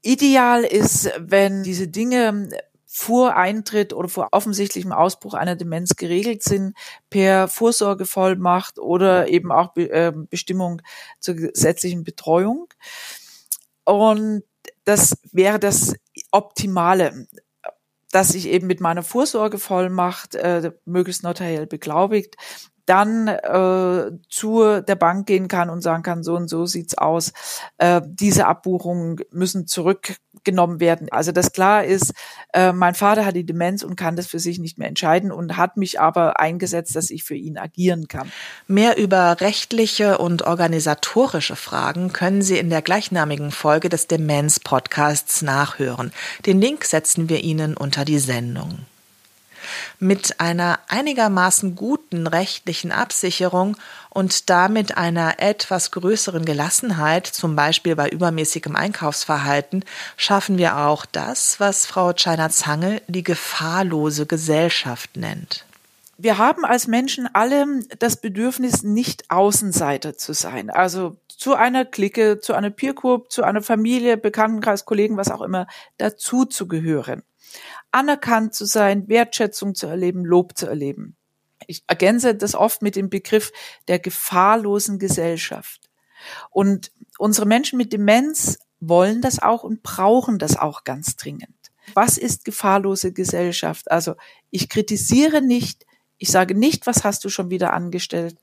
Ideal 0.02 0.64
ist, 0.64 1.10
wenn 1.18 1.62
diese 1.62 1.86
Dinge 1.86 2.48
vor 2.96 3.34
Eintritt 3.34 3.92
oder 3.92 4.08
vor 4.08 4.28
offensichtlichem 4.30 4.92
Ausbruch 4.92 5.34
einer 5.34 5.56
Demenz 5.56 5.96
geregelt 5.96 6.44
sind 6.44 6.76
per 7.10 7.48
Vorsorgevollmacht 7.48 8.78
oder 8.78 9.26
eben 9.26 9.50
auch 9.50 9.74
äh, 9.74 10.12
Bestimmung 10.30 10.80
zur 11.18 11.34
gesetzlichen 11.34 12.04
Betreuung. 12.04 12.68
Und 13.82 14.44
das 14.84 15.16
wäre 15.32 15.58
das 15.58 15.96
Optimale, 16.30 17.26
dass 18.12 18.32
ich 18.36 18.46
eben 18.46 18.68
mit 18.68 18.80
meiner 18.80 19.02
Vorsorgevollmacht 19.02 20.36
äh, 20.36 20.70
möglichst 20.84 21.24
notariell 21.24 21.66
beglaubigt 21.66 22.36
dann 22.86 23.28
äh, 23.28 24.10
zu 24.28 24.82
der 24.82 24.94
Bank 24.94 25.26
gehen 25.26 25.48
kann 25.48 25.70
und 25.70 25.80
sagen 25.80 26.02
kann, 26.02 26.22
so 26.22 26.36
und 26.36 26.48
so 26.48 26.66
sieht's 26.66 26.98
aus. 26.98 27.32
Äh, 27.78 28.02
diese 28.04 28.46
Abbuchungen 28.46 29.20
müssen 29.30 29.66
zurückgenommen 30.44 30.80
werden. 30.80 31.08
Also 31.10 31.32
das 31.32 31.52
klar 31.52 31.84
ist, 31.84 32.12
äh, 32.52 32.72
mein 32.72 32.94
Vater 32.94 33.24
hat 33.24 33.34
die 33.34 33.46
Demenz 33.46 33.82
und 33.82 33.96
kann 33.96 34.16
das 34.16 34.26
für 34.26 34.38
sich 34.38 34.58
nicht 34.58 34.78
mehr 34.78 34.88
entscheiden 34.88 35.32
und 35.32 35.56
hat 35.56 35.76
mich 35.76 36.00
aber 36.00 36.38
eingesetzt, 36.38 36.94
dass 36.94 37.10
ich 37.10 37.24
für 37.24 37.34
ihn 37.34 37.58
agieren 37.58 38.08
kann. 38.08 38.30
Mehr 38.68 38.96
über 38.98 39.40
rechtliche 39.40 40.18
und 40.18 40.42
organisatorische 40.42 41.56
Fragen 41.56 42.12
können 42.12 42.42
Sie 42.42 42.58
in 42.58 42.70
der 42.70 42.82
gleichnamigen 42.82 43.50
Folge 43.50 43.88
des 43.88 44.06
Demenz-Podcasts 44.06 45.42
nachhören. 45.42 46.12
Den 46.46 46.60
Link 46.60 46.84
setzen 46.84 47.28
wir 47.28 47.42
Ihnen 47.42 47.76
unter 47.76 48.04
die 48.04 48.18
Sendung. 48.18 48.80
Mit 49.98 50.40
einer 50.40 50.78
einigermaßen 50.88 51.76
guten 51.76 52.26
rechtlichen 52.26 52.92
Absicherung 52.92 53.76
und 54.10 54.48
damit 54.48 54.96
einer 54.96 55.40
etwas 55.40 55.90
größeren 55.90 56.44
Gelassenheit, 56.44 57.26
zum 57.26 57.56
Beispiel 57.56 57.96
bei 57.96 58.08
übermäßigem 58.08 58.76
Einkaufsverhalten, 58.76 59.84
schaffen 60.16 60.56
wir 60.56 60.78
auch 60.78 61.04
das, 61.06 61.58
was 61.58 61.86
Frau 61.86 62.12
Tscheiner-Zangel 62.12 63.02
die 63.08 63.24
gefahrlose 63.24 64.26
Gesellschaft 64.26 65.16
nennt. 65.16 65.64
Wir 66.16 66.38
haben 66.38 66.64
als 66.64 66.86
Menschen 66.86 67.28
alle 67.32 67.66
das 67.98 68.20
Bedürfnis, 68.20 68.84
nicht 68.84 69.30
Außenseiter 69.30 70.16
zu 70.16 70.32
sein. 70.32 70.70
Also 70.70 71.16
zu 71.28 71.54
einer 71.54 71.84
Clique, 71.84 72.38
zu 72.40 72.54
einer 72.54 72.70
Peer 72.70 72.94
Group, 72.94 73.32
zu 73.32 73.42
einer 73.42 73.62
Familie, 73.62 74.16
Bekanntenkreis, 74.16 74.84
Kollegen, 74.84 75.16
was 75.16 75.30
auch 75.30 75.42
immer, 75.42 75.66
dazu 75.98 76.44
zu 76.44 76.68
gehören 76.68 77.22
anerkannt 77.90 78.54
zu 78.54 78.64
sein, 78.64 79.08
Wertschätzung 79.08 79.74
zu 79.74 79.86
erleben, 79.86 80.24
Lob 80.24 80.56
zu 80.56 80.66
erleben. 80.66 81.16
Ich 81.66 81.84
ergänze 81.86 82.34
das 82.34 82.54
oft 82.54 82.82
mit 82.82 82.96
dem 82.96 83.10
Begriff 83.10 83.52
der 83.88 83.98
gefahrlosen 83.98 84.98
Gesellschaft. 84.98 85.80
Und 86.50 86.92
unsere 87.18 87.46
Menschen 87.46 87.76
mit 87.76 87.92
Demenz 87.92 88.58
wollen 88.80 89.20
das 89.20 89.40
auch 89.40 89.64
und 89.64 89.82
brauchen 89.82 90.38
das 90.38 90.56
auch 90.56 90.84
ganz 90.84 91.16
dringend. 91.16 91.54
Was 91.94 92.18
ist 92.18 92.44
gefahrlose 92.44 93.12
Gesellschaft? 93.12 93.90
Also 93.90 94.14
ich 94.50 94.68
kritisiere 94.68 95.42
nicht, 95.42 95.84
ich 96.18 96.30
sage 96.30 96.54
nicht, 96.54 96.86
was 96.86 97.04
hast 97.04 97.24
du 97.24 97.28
schon 97.28 97.50
wieder 97.50 97.72
angestellt. 97.72 98.36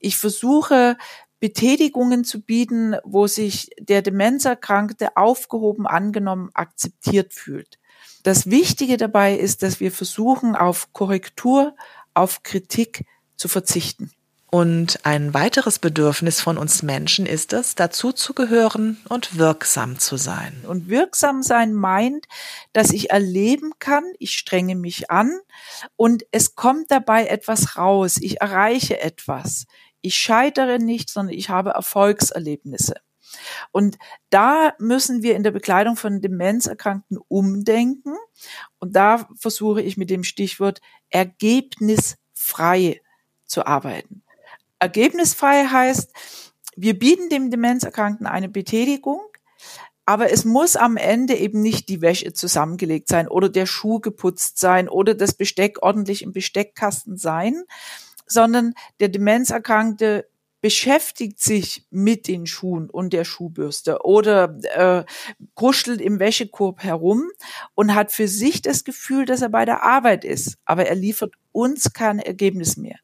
Ich 0.00 0.16
versuche 0.16 0.96
Betätigungen 1.38 2.24
zu 2.24 2.40
bieten, 2.42 2.96
wo 3.04 3.26
sich 3.26 3.70
der 3.78 4.02
Demenzerkrankte 4.02 5.16
aufgehoben, 5.16 5.86
angenommen, 5.86 6.50
akzeptiert 6.54 7.32
fühlt. 7.32 7.78
Das 8.22 8.46
Wichtige 8.50 8.96
dabei 8.96 9.34
ist, 9.36 9.62
dass 9.62 9.80
wir 9.80 9.90
versuchen, 9.90 10.54
auf 10.54 10.92
Korrektur, 10.92 11.74
auf 12.14 12.42
Kritik 12.42 13.04
zu 13.36 13.48
verzichten. 13.48 14.12
Und 14.54 15.00
ein 15.04 15.32
weiteres 15.32 15.78
Bedürfnis 15.78 16.42
von 16.42 16.58
uns 16.58 16.82
Menschen 16.82 17.24
ist 17.24 17.54
es, 17.54 17.74
dazu 17.74 18.12
zu 18.12 18.34
gehören 18.34 19.00
und 19.08 19.38
wirksam 19.38 19.98
zu 19.98 20.18
sein. 20.18 20.62
Und 20.68 20.90
wirksam 20.90 21.42
sein 21.42 21.72
meint, 21.72 22.26
dass 22.74 22.90
ich 22.90 23.08
erleben 23.08 23.72
kann, 23.78 24.04
ich 24.18 24.34
strenge 24.34 24.76
mich 24.76 25.10
an 25.10 25.32
und 25.96 26.24
es 26.32 26.54
kommt 26.54 26.90
dabei 26.90 27.28
etwas 27.28 27.78
raus, 27.78 28.18
ich 28.20 28.42
erreiche 28.42 29.00
etwas. 29.00 29.64
Ich 30.02 30.16
scheitere 30.16 30.78
nicht, 30.78 31.08
sondern 31.08 31.34
ich 31.34 31.48
habe 31.48 31.70
Erfolgserlebnisse. 31.70 32.96
Und 33.70 33.98
da 34.30 34.74
müssen 34.78 35.22
wir 35.22 35.36
in 35.36 35.42
der 35.42 35.50
Bekleidung 35.50 35.96
von 35.96 36.20
Demenzerkrankten 36.20 37.18
umdenken. 37.28 38.14
Und 38.78 38.96
da 38.96 39.28
versuche 39.36 39.82
ich 39.82 39.96
mit 39.96 40.10
dem 40.10 40.24
Stichwort 40.24 40.80
ergebnisfrei 41.10 43.00
zu 43.44 43.66
arbeiten. 43.66 44.22
Ergebnisfrei 44.78 45.66
heißt, 45.66 46.12
wir 46.76 46.98
bieten 46.98 47.28
dem 47.28 47.50
Demenzerkrankten 47.50 48.26
eine 48.26 48.48
Betätigung, 48.48 49.20
aber 50.04 50.32
es 50.32 50.44
muss 50.44 50.74
am 50.74 50.96
Ende 50.96 51.36
eben 51.36 51.60
nicht 51.60 51.88
die 51.88 52.00
Wäsche 52.00 52.32
zusammengelegt 52.32 53.08
sein 53.08 53.28
oder 53.28 53.48
der 53.48 53.66
Schuh 53.66 54.00
geputzt 54.00 54.58
sein 54.58 54.88
oder 54.88 55.14
das 55.14 55.34
Besteck 55.34 55.82
ordentlich 55.82 56.22
im 56.22 56.32
Besteckkasten 56.32 57.16
sein, 57.16 57.62
sondern 58.26 58.74
der 59.00 59.08
Demenzerkrankte 59.08 60.28
beschäftigt 60.62 61.40
sich 61.40 61.86
mit 61.90 62.28
den 62.28 62.46
Schuhen 62.46 62.88
und 62.88 63.12
der 63.12 63.24
Schuhbürste 63.24 64.02
oder 64.04 64.56
äh, 64.74 65.04
kuschelt 65.54 66.00
im 66.00 66.20
Wäschekorb 66.20 66.82
herum 66.82 67.28
und 67.74 67.94
hat 67.94 68.12
für 68.12 68.28
sich 68.28 68.62
das 68.62 68.84
Gefühl, 68.84 69.26
dass 69.26 69.42
er 69.42 69.50
bei 69.50 69.64
der 69.64 69.82
Arbeit 69.82 70.24
ist, 70.24 70.56
aber 70.64 70.86
er 70.86 70.94
liefert 70.94 71.34
uns 71.50 71.92
kein 71.92 72.20
Ergebnis 72.20 72.76
mehr. 72.76 72.96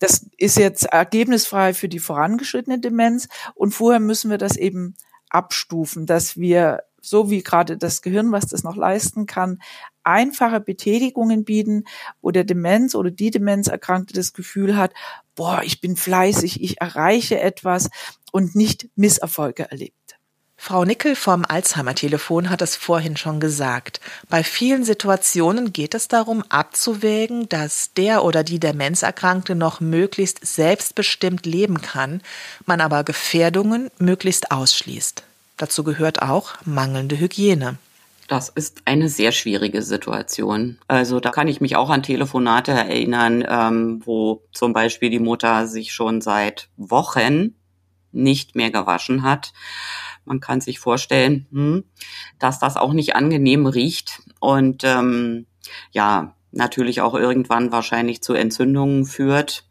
Das 0.00 0.26
ist 0.36 0.58
jetzt 0.58 0.84
ergebnisfrei 0.86 1.72
für 1.72 1.88
die 1.88 2.00
vorangeschrittene 2.00 2.80
Demenz 2.80 3.28
und 3.54 3.70
vorher 3.70 4.00
müssen 4.00 4.30
wir 4.30 4.38
das 4.38 4.56
eben 4.56 4.96
abstufen, 5.30 6.06
dass 6.06 6.36
wir 6.36 6.80
so 7.00 7.30
wie 7.30 7.42
gerade 7.42 7.78
das 7.78 8.02
Gehirn, 8.02 8.32
was 8.32 8.46
das 8.46 8.64
noch 8.64 8.76
leisten 8.76 9.26
kann, 9.26 9.60
einfache 10.04 10.60
Betätigungen 10.60 11.44
bieten, 11.44 11.84
wo 12.20 12.30
der 12.30 12.44
Demenz 12.44 12.94
oder 12.94 13.10
die 13.10 13.30
Demenzerkrankte 13.30 14.14
das 14.14 14.32
Gefühl 14.32 14.76
hat, 14.76 14.92
boah, 15.34 15.62
ich 15.64 15.80
bin 15.80 15.96
fleißig, 15.96 16.62
ich 16.62 16.80
erreiche 16.80 17.40
etwas 17.40 17.90
und 18.32 18.54
nicht 18.54 18.88
Misserfolge 18.96 19.70
erlebt. 19.70 19.96
Frau 20.64 20.84
Nickel 20.84 21.16
vom 21.16 21.44
Alzheimer-Telefon 21.44 22.48
hat 22.48 22.62
es 22.62 22.76
vorhin 22.76 23.16
schon 23.16 23.40
gesagt. 23.40 24.00
Bei 24.28 24.44
vielen 24.44 24.84
Situationen 24.84 25.72
geht 25.72 25.92
es 25.92 26.06
darum, 26.06 26.44
abzuwägen, 26.50 27.48
dass 27.48 27.94
der 27.94 28.22
oder 28.22 28.44
die 28.44 28.60
Demenzerkrankte 28.60 29.56
noch 29.56 29.80
möglichst 29.80 30.46
selbstbestimmt 30.46 31.46
leben 31.46 31.82
kann, 31.82 32.22
man 32.64 32.80
aber 32.80 33.02
Gefährdungen 33.02 33.90
möglichst 33.98 34.52
ausschließt. 34.52 35.24
Dazu 35.56 35.82
gehört 35.82 36.22
auch 36.22 36.54
mangelnde 36.64 37.18
Hygiene. 37.18 37.78
Das 38.32 38.48
ist 38.48 38.80
eine 38.86 39.10
sehr 39.10 39.30
schwierige 39.30 39.82
Situation. 39.82 40.78
Also 40.88 41.20
da 41.20 41.28
kann 41.28 41.48
ich 41.48 41.60
mich 41.60 41.76
auch 41.76 41.90
an 41.90 42.02
Telefonate 42.02 42.72
erinnern, 42.72 43.44
ähm, 43.46 44.00
wo 44.06 44.42
zum 44.52 44.72
Beispiel 44.72 45.10
die 45.10 45.18
Mutter 45.18 45.66
sich 45.66 45.92
schon 45.92 46.22
seit 46.22 46.70
Wochen 46.78 47.56
nicht 48.10 48.56
mehr 48.56 48.70
gewaschen 48.70 49.22
hat. 49.22 49.52
Man 50.24 50.40
kann 50.40 50.62
sich 50.62 50.78
vorstellen, 50.78 51.46
hm, 51.52 51.84
dass 52.38 52.58
das 52.58 52.78
auch 52.78 52.94
nicht 52.94 53.16
angenehm 53.16 53.66
riecht 53.66 54.22
und 54.40 54.82
ähm, 54.82 55.44
ja, 55.90 56.34
natürlich 56.52 57.02
auch 57.02 57.14
irgendwann 57.14 57.70
wahrscheinlich 57.70 58.22
zu 58.22 58.32
Entzündungen 58.32 59.04
führt 59.04 59.66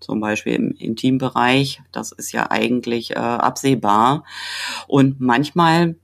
zum 0.00 0.18
Beispiel 0.18 0.54
im 0.54 0.72
Intimbereich. 0.72 1.82
Das 1.92 2.10
ist 2.10 2.32
ja 2.32 2.50
eigentlich 2.50 3.12
äh, 3.12 3.18
absehbar. 3.18 4.24
Und 4.88 5.20
manchmal 5.20 5.94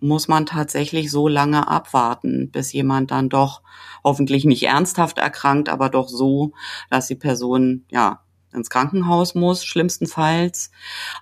muss 0.00 0.28
man 0.28 0.46
tatsächlich 0.46 1.10
so 1.10 1.28
lange 1.28 1.68
abwarten, 1.68 2.50
bis 2.50 2.72
jemand 2.72 3.10
dann 3.10 3.28
doch 3.28 3.62
hoffentlich 4.04 4.44
nicht 4.44 4.64
ernsthaft 4.64 5.18
erkrankt, 5.18 5.68
aber 5.68 5.88
doch 5.88 6.08
so, 6.08 6.52
dass 6.90 7.06
die 7.06 7.14
Person 7.14 7.84
ja 7.90 8.20
ins 8.52 8.70
Krankenhaus 8.70 9.34
muss, 9.34 9.64
schlimmstenfalls. 9.64 10.70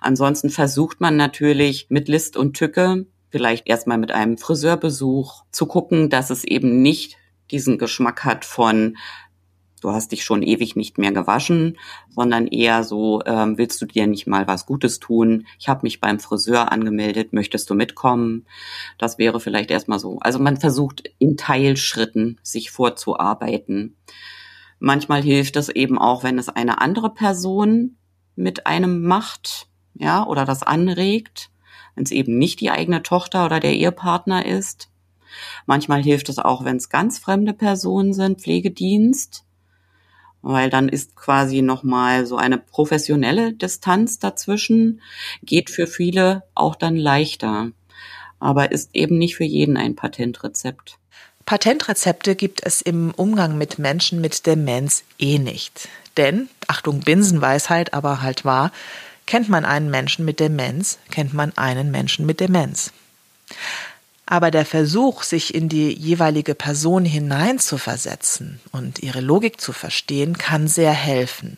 Ansonsten 0.01 0.49
versucht 0.49 1.01
man 1.01 1.15
natürlich 1.15 1.87
mit 1.89 2.07
List 2.07 2.37
und 2.37 2.55
Tücke, 2.55 3.05
vielleicht 3.29 3.67
erstmal 3.67 3.97
mit 3.97 4.11
einem 4.11 4.37
Friseurbesuch, 4.37 5.43
zu 5.51 5.65
gucken, 5.65 6.09
dass 6.09 6.29
es 6.29 6.43
eben 6.43 6.81
nicht 6.81 7.17
diesen 7.51 7.77
Geschmack 7.77 8.23
hat 8.23 8.45
von 8.45 8.97
du 9.87 9.93
hast 9.93 10.11
dich 10.11 10.25
schon 10.25 10.43
ewig 10.43 10.75
nicht 10.75 10.97
mehr 10.97 11.13
gewaschen, 11.13 11.77
sondern 12.09 12.47
eher 12.47 12.83
so, 12.83 13.21
ähm, 13.25 13.57
willst 13.57 13.81
du 13.81 13.85
dir 13.85 14.05
nicht 14.05 14.27
mal 14.27 14.45
was 14.45 14.65
Gutes 14.65 14.99
tun? 14.99 15.47
Ich 15.59 15.69
habe 15.69 15.79
mich 15.83 16.01
beim 16.01 16.19
Friseur 16.19 16.73
angemeldet, 16.73 17.31
möchtest 17.31 17.69
du 17.69 17.73
mitkommen? 17.73 18.45
Das 18.97 19.17
wäre 19.17 19.39
vielleicht 19.39 19.71
erstmal 19.71 19.99
so. 19.99 20.19
Also 20.19 20.39
man 20.39 20.57
versucht 20.57 21.09
in 21.19 21.37
Teilschritten 21.37 22.37
sich 22.43 22.69
vorzuarbeiten. 22.69 23.95
Manchmal 24.79 25.23
hilft 25.23 25.55
es 25.55 25.69
eben 25.69 25.97
auch, 25.97 26.23
wenn 26.23 26.37
es 26.37 26.49
eine 26.49 26.81
andere 26.81 27.13
Person 27.13 27.95
mit 28.35 28.67
einem 28.67 29.03
macht, 29.03 29.67
ja, 29.93 30.27
oder 30.27 30.43
das 30.43 30.63
anregt, 30.63 31.49
wenn 31.95 32.03
es 32.03 32.11
eben 32.11 32.37
nicht 32.37 32.59
die 32.59 32.71
eigene 32.71 33.03
Tochter 33.03 33.45
oder 33.45 33.61
der 33.61 33.73
Ehepartner 33.73 34.45
ist. 34.45 34.89
Manchmal 35.65 36.03
hilft 36.03 36.27
es 36.27 36.39
auch, 36.39 36.65
wenn 36.65 36.75
es 36.75 36.89
ganz 36.89 37.19
fremde 37.19 37.53
Personen 37.53 38.13
sind, 38.13 38.41
Pflegedienst 38.41 39.46
weil 40.41 40.69
dann 40.69 40.89
ist 40.89 41.15
quasi 41.15 41.61
nochmal 41.61 42.25
so 42.25 42.37
eine 42.37 42.57
professionelle 42.57 43.53
Distanz 43.53 44.19
dazwischen, 44.19 45.01
geht 45.43 45.69
für 45.69 45.87
viele 45.87 46.43
auch 46.55 46.75
dann 46.75 46.95
leichter. 46.95 47.71
aber 48.39 48.71
ist 48.71 48.91
eben 48.93 49.17
nicht 49.17 49.35
für 49.35 49.43
jeden 49.43 49.77
ein 49.77 49.95
Patentrezept. 49.95 50.99
Patentrezepte 51.45 52.35
gibt 52.35 52.63
es 52.63 52.81
im 52.81 53.11
Umgang 53.15 53.57
mit 53.57 53.79
Menschen 53.79 54.21
mit 54.21 54.45
Demenz 54.45 55.03
eh 55.17 55.39
nicht. 55.39 55.87
Denn, 56.17 56.49
Achtung, 56.67 56.99
Binsenweisheit, 56.99 57.93
aber 57.93 58.21
halt 58.21 58.43
wahr, 58.43 58.71
kennt 59.25 59.49
man 59.49 59.65
einen 59.65 59.89
Menschen 59.89 60.25
mit 60.25 60.39
Demenz, 60.39 60.99
kennt 61.09 61.33
man 61.33 61.57
einen 61.57 61.89
Menschen 61.89 62.25
mit 62.25 62.39
Demenz. 62.39 62.91
Aber 64.29 64.51
der 64.51 64.65
Versuch, 64.65 65.23
sich 65.23 65.55
in 65.55 65.69
die 65.69 65.91
jeweilige 65.93 66.53
Person 66.53 67.05
hineinzuversetzen 67.05 68.59
und 68.73 68.99
ihre 68.99 69.21
Logik 69.21 69.59
zu 69.61 69.71
verstehen, 69.71 70.37
kann 70.37 70.67
sehr 70.67 70.91
helfen. 70.91 71.57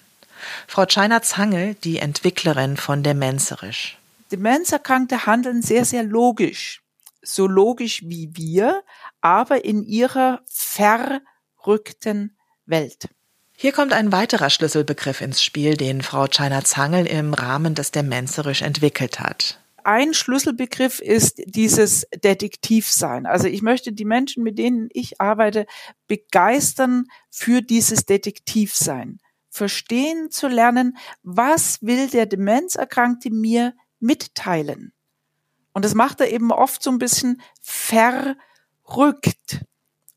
Frau 0.67 0.85
Scheiner-Zangel, 0.87 1.73
die 1.83 1.97
Entwicklerin 1.97 2.77
von 2.77 3.01
Demenzerisch. 3.01 3.97
Demenzerkrankte 4.31 5.25
handeln 5.25 5.63
sehr, 5.63 5.83
sehr 5.83 6.03
logisch. 6.03 6.83
So 7.23 7.47
logisch 7.47 8.03
wie 8.05 8.29
wir, 8.37 8.83
aber 9.19 9.65
in 9.65 9.83
ihrer 9.83 10.41
verrückten 10.47 12.37
Welt. 12.67 13.09
Hier 13.57 13.71
kommt 13.71 13.93
ein 13.93 14.11
weiterer 14.11 14.51
Schlüsselbegriff 14.51 15.21
ins 15.21 15.43
Spiel, 15.43 15.75
den 15.75 16.03
Frau 16.03 16.27
Scheiner-Zangel 16.27 17.07
im 17.07 17.33
Rahmen 17.33 17.73
des 17.73 17.89
Demenzerisch 17.89 18.61
entwickelt 18.61 19.19
hat. 19.19 19.59
Ein 19.91 20.13
Schlüsselbegriff 20.13 20.99
ist 20.99 21.41
dieses 21.47 22.05
Detektivsein. 22.13 23.25
Also 23.25 23.47
ich 23.47 23.63
möchte 23.63 23.91
die 23.91 24.05
Menschen, 24.05 24.43
mit 24.43 24.59
denen 24.59 24.87
ich 24.93 25.19
arbeite, 25.19 25.65
begeistern 26.05 27.05
für 27.31 27.63
dieses 27.63 28.05
Detektivsein. 28.05 29.17
Verstehen 29.49 30.29
zu 30.29 30.47
lernen, 30.47 30.95
was 31.23 31.81
will 31.81 32.07
der 32.07 32.27
Demenzerkrankte 32.27 33.31
mir 33.31 33.73
mitteilen. 33.99 34.93
Und 35.73 35.85
das 35.85 35.95
macht 35.95 36.21
er 36.21 36.31
eben 36.31 36.51
oft 36.51 36.83
so 36.83 36.91
ein 36.91 36.99
bisschen 36.99 37.41
verrückt. 37.59 38.35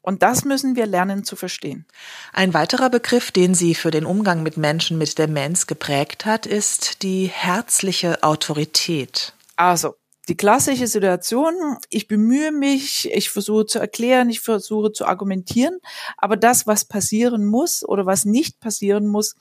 Und 0.03 0.23
das 0.23 0.45
müssen 0.45 0.77
wir 0.77 0.85
lernen 0.85 1.25
zu 1.25 1.35
verstehen. 1.35 1.87
Ein 2.35 2.53
weiterer 2.53 2.91
Begriff, 2.91 3.31
den 3.31 3.55
sie 3.55 3.75
für 3.75 3.91
den 3.91 4.05
Umgang 4.05 4.43
mit 4.43 4.59
Menschen 4.59 4.99
mit 4.99 5.17
Demenz 5.17 5.67
geprägt 5.67 6.27
hat, 6.27 6.45
ist 6.45 7.03
die 7.03 7.25
herzliche 7.25 8.23
Autorität. 8.23 9.33
Also, 9.57 9.95
die 10.29 10.37
klassische 10.37 10.87
Situation, 10.87 11.55
ich 11.91 12.07
bemühe 12.07 12.53
mich, 12.53 13.11
ich 13.13 13.31
versuche 13.31 13.67
zu 13.67 13.81
erklären, 13.81 14.31
ich 14.31 14.41
versuche 14.41 14.93
zu 14.93 15.05
argumentieren, 15.05 15.79
aber 16.17 16.37
das, 16.37 16.67
was 16.67 16.85
passieren 16.85 17.45
muss 17.45 17.85
oder 17.85 18.07
was 18.07 18.25
nicht 18.25 18.61
passieren 18.61 19.09
muss, 19.09 19.35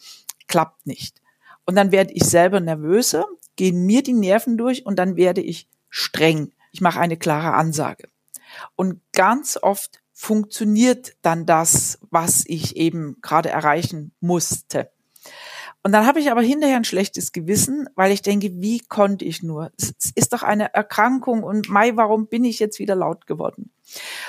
klappt 0.48 0.88
nicht. 0.88 1.22
Und 1.66 1.76
dann 1.76 1.92
werde 1.92 2.14
ich 2.14 2.24
selber 2.24 2.60
nervöser, 2.60 3.26
gehen 3.56 3.86
mir 3.86 4.02
die 4.02 4.14
Nerven 4.14 4.58
durch 4.58 4.86
und 4.86 4.98
dann 4.98 5.16
werde 5.16 5.42
ich 5.42 5.70
streng. 5.90 6.52
Ich 6.72 6.82
mache 6.82 7.00
eine 7.00 7.18
klare 7.18 7.54
Ansage. 7.54 8.10
Und 8.76 9.02
ganz 9.14 9.60
oft 9.62 10.02
funktioniert 10.14 11.14
dann 11.22 11.46
das, 11.46 12.00
was 12.10 12.44
ich 12.46 12.76
eben 12.76 13.18
gerade 13.22 13.50
erreichen 13.50 14.14
musste. 14.20 14.92
Und 15.84 15.94
dann 15.94 16.06
habe 16.06 16.20
ich 16.20 16.30
aber 16.30 16.42
hinterher 16.42 16.78
ein 16.78 16.84
schlechtes 16.84 17.32
Gewissen, 17.32 17.90
weil 17.96 18.12
ich 18.12 18.22
denke, 18.22 18.52
wie 18.62 18.80
konnte 18.80 19.26
ich 19.26 19.42
nur? 19.42 19.72
Es 19.78 20.12
ist 20.14 20.32
doch 20.32 20.44
eine 20.44 20.74
Erkrankung 20.74 21.44
und 21.44 21.70
Mai, 21.70 21.96
warum 21.96 22.28
bin 22.28 22.44
ich 22.44 22.60
jetzt 22.60 22.78
wieder 22.78 22.96
laut 22.96 23.26
geworden? 23.26 23.72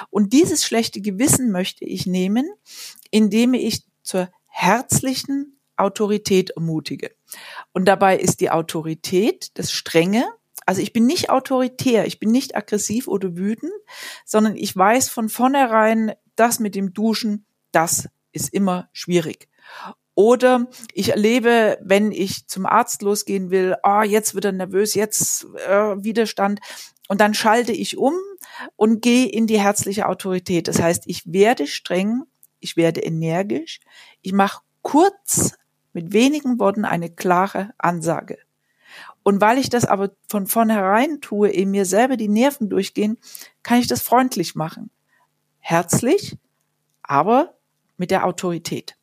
Und 0.09 0.33
dieses 0.33 0.65
schlechte 0.65 1.01
Gewissen 1.01 1.51
möchte 1.51 1.85
ich 1.85 2.07
nehmen, 2.07 2.51
indem 3.11 3.53
ich 3.55 3.85
zur 4.03 4.31
herzlichen 4.47 5.59
Autorität 5.77 6.51
ermutige. 6.51 7.11
Und 7.73 7.87
dabei 7.87 8.19
ist 8.19 8.41
die 8.41 8.51
Autorität 8.51 9.51
das 9.55 9.73
Strenge. 9.73 10.25
Also 10.65 10.81
ich 10.81 10.93
bin 10.93 11.07
nicht 11.07 11.29
autoritär, 11.29 12.07
ich 12.07 12.19
bin 12.19 12.31
nicht 12.31 12.57
aggressiv 12.57 13.09
oder 13.09 13.37
wütend, 13.37 13.73
sondern 14.25 14.57
ich 14.57 14.75
weiß 14.75 15.09
von 15.09 15.29
vornherein, 15.29 16.13
das 16.37 16.61
mit 16.61 16.75
dem 16.75 16.95
Duschen, 16.95 17.47
das 17.73 18.09
ist 18.33 18.53
immer 18.55 18.89
schwierig. 18.93 19.49
Oder 20.15 20.67
ich 20.93 21.11
erlebe, 21.11 21.79
wenn 21.81 22.13
ich 22.13 22.47
zum 22.47 22.67
Arzt 22.67 23.03
losgehen 23.03 23.51
will, 23.51 23.77
oh, 23.83 24.03
jetzt 24.03 24.35
wird 24.35 24.45
er 24.45 24.53
nervös, 24.53 24.95
jetzt 24.95 25.47
äh, 25.67 26.03
Widerstand. 26.03 26.61
Und 27.09 27.21
dann 27.21 27.35
schalte 27.35 27.73
ich 27.73 27.97
um 27.97 28.15
und 28.77 29.01
gehe 29.01 29.27
in 29.27 29.47
die 29.47 29.61
herzliche 29.61 30.09
Autorität. 30.09 30.69
Das 30.69 30.81
heißt, 30.81 31.05
ich 31.07 31.33
werde 31.33 31.67
streng, 31.67 32.25
ich 32.61 32.77
werde 32.77 33.01
energisch, 33.01 33.81
ich 34.21 34.33
mache 34.33 34.63
kurz 34.83 35.55
mit 35.93 36.13
wenigen 36.13 36.59
Worten 36.59 36.85
eine 36.85 37.11
klare 37.11 37.73
Ansage. 37.79 38.39
Und 39.23 39.41
weil 39.41 39.59
ich 39.59 39.71
das 39.71 39.85
aber 39.85 40.11
von 40.29 40.47
vornherein 40.47 41.21
tue, 41.21 41.53
eben 41.53 41.71
mir 41.71 41.87
selber 41.87 42.17
die 42.17 42.29
Nerven 42.29 42.69
durchgehen, 42.69 43.19
kann 43.63 43.79
ich 43.79 43.87
das 43.87 44.03
freundlich 44.03 44.55
machen. 44.55 44.91
Herzlich, 45.59 46.37
aber 47.03 47.55
mit 47.97 48.11
der 48.11 48.27
Autorität. 48.27 48.97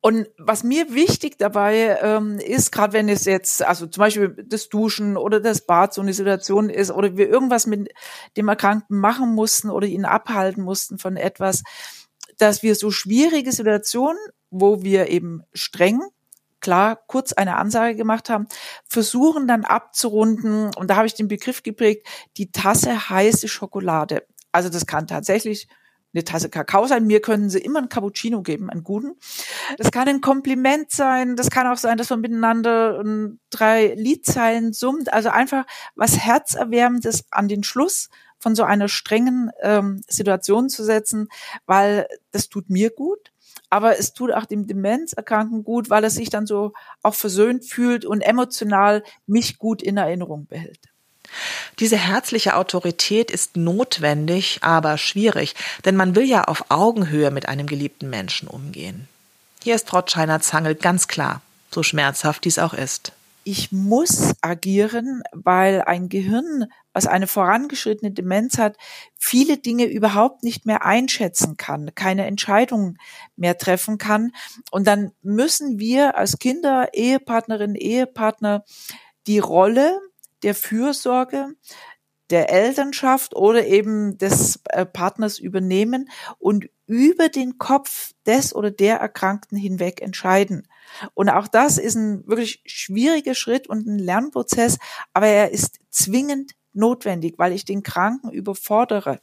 Und 0.00 0.28
was 0.36 0.64
mir 0.64 0.94
wichtig 0.94 1.38
dabei 1.38 1.96
ähm, 2.02 2.38
ist, 2.40 2.72
gerade 2.72 2.92
wenn 2.92 3.08
es 3.08 3.24
jetzt, 3.24 3.62
also 3.62 3.86
zum 3.86 4.00
Beispiel 4.00 4.44
das 4.48 4.68
Duschen 4.68 5.16
oder 5.16 5.38
das 5.38 5.64
Bad 5.64 5.94
so 5.94 6.00
eine 6.00 6.12
Situation 6.12 6.70
ist 6.70 6.90
oder 6.90 7.16
wir 7.16 7.28
irgendwas 7.28 7.68
mit 7.68 7.88
dem 8.36 8.48
Erkrankten 8.48 8.98
machen 8.98 9.32
mussten 9.32 9.70
oder 9.70 9.86
ihn 9.86 10.04
abhalten 10.04 10.64
mussten 10.64 10.98
von 10.98 11.16
etwas, 11.16 11.62
dass 12.38 12.64
wir 12.64 12.74
so 12.74 12.90
schwierige 12.90 13.52
Situationen, 13.52 14.18
wo 14.50 14.82
wir 14.82 15.08
eben 15.08 15.44
streng 15.52 16.00
klar 16.58 16.96
kurz 17.06 17.32
eine 17.32 17.56
Ansage 17.56 17.94
gemacht 17.94 18.28
haben, 18.28 18.48
versuchen 18.86 19.46
dann 19.46 19.64
abzurunden, 19.64 20.74
und 20.74 20.88
da 20.88 20.96
habe 20.96 21.06
ich 21.06 21.14
den 21.14 21.28
Begriff 21.28 21.62
geprägt, 21.62 22.06
die 22.38 22.50
Tasse 22.50 23.10
heiße 23.10 23.48
Schokolade. 23.48 24.24
Also 24.52 24.68
das 24.68 24.86
kann 24.86 25.06
tatsächlich 25.06 25.68
eine 26.14 26.24
Tasse 26.24 26.48
Kakao 26.48 26.86
sein. 26.86 27.06
Mir 27.06 27.20
können 27.20 27.50
sie 27.50 27.58
immer 27.58 27.78
einen 27.78 27.88
Cappuccino 27.88 28.42
geben, 28.42 28.70
einen 28.70 28.84
guten. 28.84 29.14
Das 29.78 29.90
kann 29.90 30.08
ein 30.08 30.20
Kompliment 30.20 30.90
sein. 30.90 31.36
Das 31.36 31.50
kann 31.50 31.66
auch 31.66 31.76
sein, 31.76 31.98
dass 31.98 32.10
man 32.10 32.20
miteinander 32.20 33.02
drei 33.50 33.94
Liedzeilen 33.94 34.72
summt. 34.72 35.12
Also 35.12 35.30
einfach 35.30 35.64
was 35.94 36.18
Herzerwärmendes 36.18 37.24
an 37.30 37.48
den 37.48 37.64
Schluss 37.64 38.08
von 38.38 38.54
so 38.56 38.64
einer 38.64 38.88
strengen 38.88 39.50
ähm, 39.62 40.02
Situation 40.08 40.68
zu 40.68 40.82
setzen, 40.84 41.28
weil 41.64 42.08
das 42.32 42.48
tut 42.48 42.68
mir 42.68 42.90
gut. 42.90 43.32
Aber 43.70 43.98
es 43.98 44.12
tut 44.12 44.32
auch 44.32 44.44
dem 44.44 44.66
Demenzerkrankten 44.66 45.64
gut, 45.64 45.88
weil 45.88 46.04
er 46.04 46.10
sich 46.10 46.28
dann 46.28 46.46
so 46.46 46.72
auch 47.02 47.14
versöhnt 47.14 47.64
fühlt 47.64 48.04
und 48.04 48.20
emotional 48.20 49.02
mich 49.26 49.58
gut 49.58 49.82
in 49.82 49.96
Erinnerung 49.96 50.46
behält. 50.46 50.91
Diese 51.78 51.96
herzliche 51.96 52.56
Autorität 52.56 53.30
ist 53.30 53.56
notwendig, 53.56 54.58
aber 54.62 54.98
schwierig, 54.98 55.54
denn 55.84 55.96
man 55.96 56.14
will 56.14 56.24
ja 56.24 56.44
auf 56.44 56.66
Augenhöhe 56.70 57.30
mit 57.30 57.48
einem 57.48 57.66
geliebten 57.66 58.10
Menschen 58.10 58.48
umgehen. 58.48 59.08
Hier 59.62 59.74
ist 59.74 59.88
Frau 59.88 60.02
Scheiner-Zangel 60.04 60.74
ganz 60.74 61.08
klar, 61.08 61.40
so 61.70 61.82
schmerzhaft 61.82 62.44
dies 62.44 62.58
auch 62.58 62.74
ist. 62.74 63.12
Ich 63.44 63.72
muss 63.72 64.34
agieren, 64.40 65.22
weil 65.32 65.82
ein 65.82 66.08
Gehirn, 66.08 66.66
was 66.92 67.06
eine 67.08 67.26
vorangeschrittene 67.26 68.12
Demenz 68.12 68.56
hat, 68.58 68.76
viele 69.18 69.58
Dinge 69.58 69.86
überhaupt 69.86 70.44
nicht 70.44 70.64
mehr 70.64 70.84
einschätzen 70.84 71.56
kann, 71.56 71.92
keine 71.96 72.26
Entscheidungen 72.26 72.98
mehr 73.34 73.58
treffen 73.58 73.98
kann. 73.98 74.32
Und 74.70 74.86
dann 74.86 75.10
müssen 75.22 75.80
wir 75.80 76.16
als 76.16 76.38
Kinder, 76.38 76.90
Ehepartnerinnen, 76.92 77.74
Ehepartner 77.74 78.64
die 79.26 79.40
Rolle 79.40 80.00
der 80.42 80.54
Fürsorge, 80.54 81.54
der 82.30 82.50
Elternschaft 82.50 83.36
oder 83.36 83.66
eben 83.66 84.16
des 84.18 84.60
äh, 84.70 84.86
Partners 84.86 85.38
übernehmen 85.38 86.08
und 86.38 86.68
über 86.86 87.28
den 87.28 87.58
Kopf 87.58 88.12
des 88.26 88.54
oder 88.54 88.70
der 88.70 88.96
Erkrankten 88.96 89.56
hinweg 89.56 90.00
entscheiden. 90.00 90.66
Und 91.14 91.28
auch 91.28 91.46
das 91.46 91.78
ist 91.78 91.94
ein 91.94 92.26
wirklich 92.26 92.62
schwieriger 92.66 93.34
Schritt 93.34 93.66
und 93.66 93.86
ein 93.86 93.98
Lernprozess, 93.98 94.78
aber 95.12 95.26
er 95.26 95.50
ist 95.50 95.78
zwingend 95.90 96.52
notwendig, 96.72 97.34
weil 97.38 97.52
ich 97.52 97.64
den 97.64 97.82
Kranken 97.82 98.30
überfordere. 98.30 99.20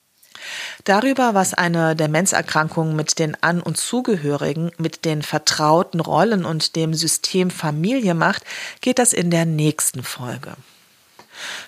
Darüber, 0.83 1.33
was 1.33 1.53
eine 1.53 1.95
Demenzerkrankung 1.95 2.95
mit 2.95 3.19
den 3.19 3.35
An- 3.41 3.61
und 3.61 3.77
Zugehörigen, 3.77 4.71
mit 4.77 5.03
den 5.03 5.21
vertrauten 5.21 5.99
Rollen 5.99 6.45
und 6.45 6.75
dem 6.75 6.93
System 6.93 7.49
Familie 7.49 8.13
macht, 8.13 8.43
geht 8.81 8.99
das 8.99 9.13
in 9.13 9.31
der 9.31 9.45
nächsten 9.45 10.03
Folge. 10.03 10.55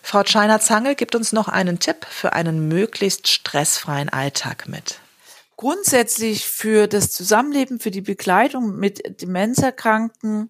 Frau 0.01 0.23
Scheiner-Zange 0.25 0.95
gibt 0.95 1.15
uns 1.15 1.31
noch 1.31 1.47
einen 1.47 1.79
Tipp 1.79 2.05
für 2.09 2.33
einen 2.33 2.67
möglichst 2.67 3.27
stressfreien 3.27 4.09
Alltag 4.09 4.67
mit. 4.67 4.99
Grundsätzlich 5.57 6.47
für 6.47 6.87
das 6.87 7.11
Zusammenleben, 7.11 7.79
für 7.79 7.91
die 7.91 8.01
Begleitung 8.01 8.77
mit 8.77 9.21
Demenzerkrankten 9.21 10.49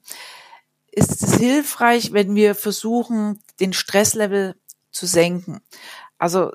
ist 0.91 1.21
es 1.21 1.35
hilfreich, 1.35 2.13
wenn 2.13 2.35
wir 2.35 2.55
versuchen, 2.55 3.39
den 3.59 3.73
Stresslevel 3.73 4.55
zu 4.91 5.05
senken. 5.05 5.61
Also 6.17 6.51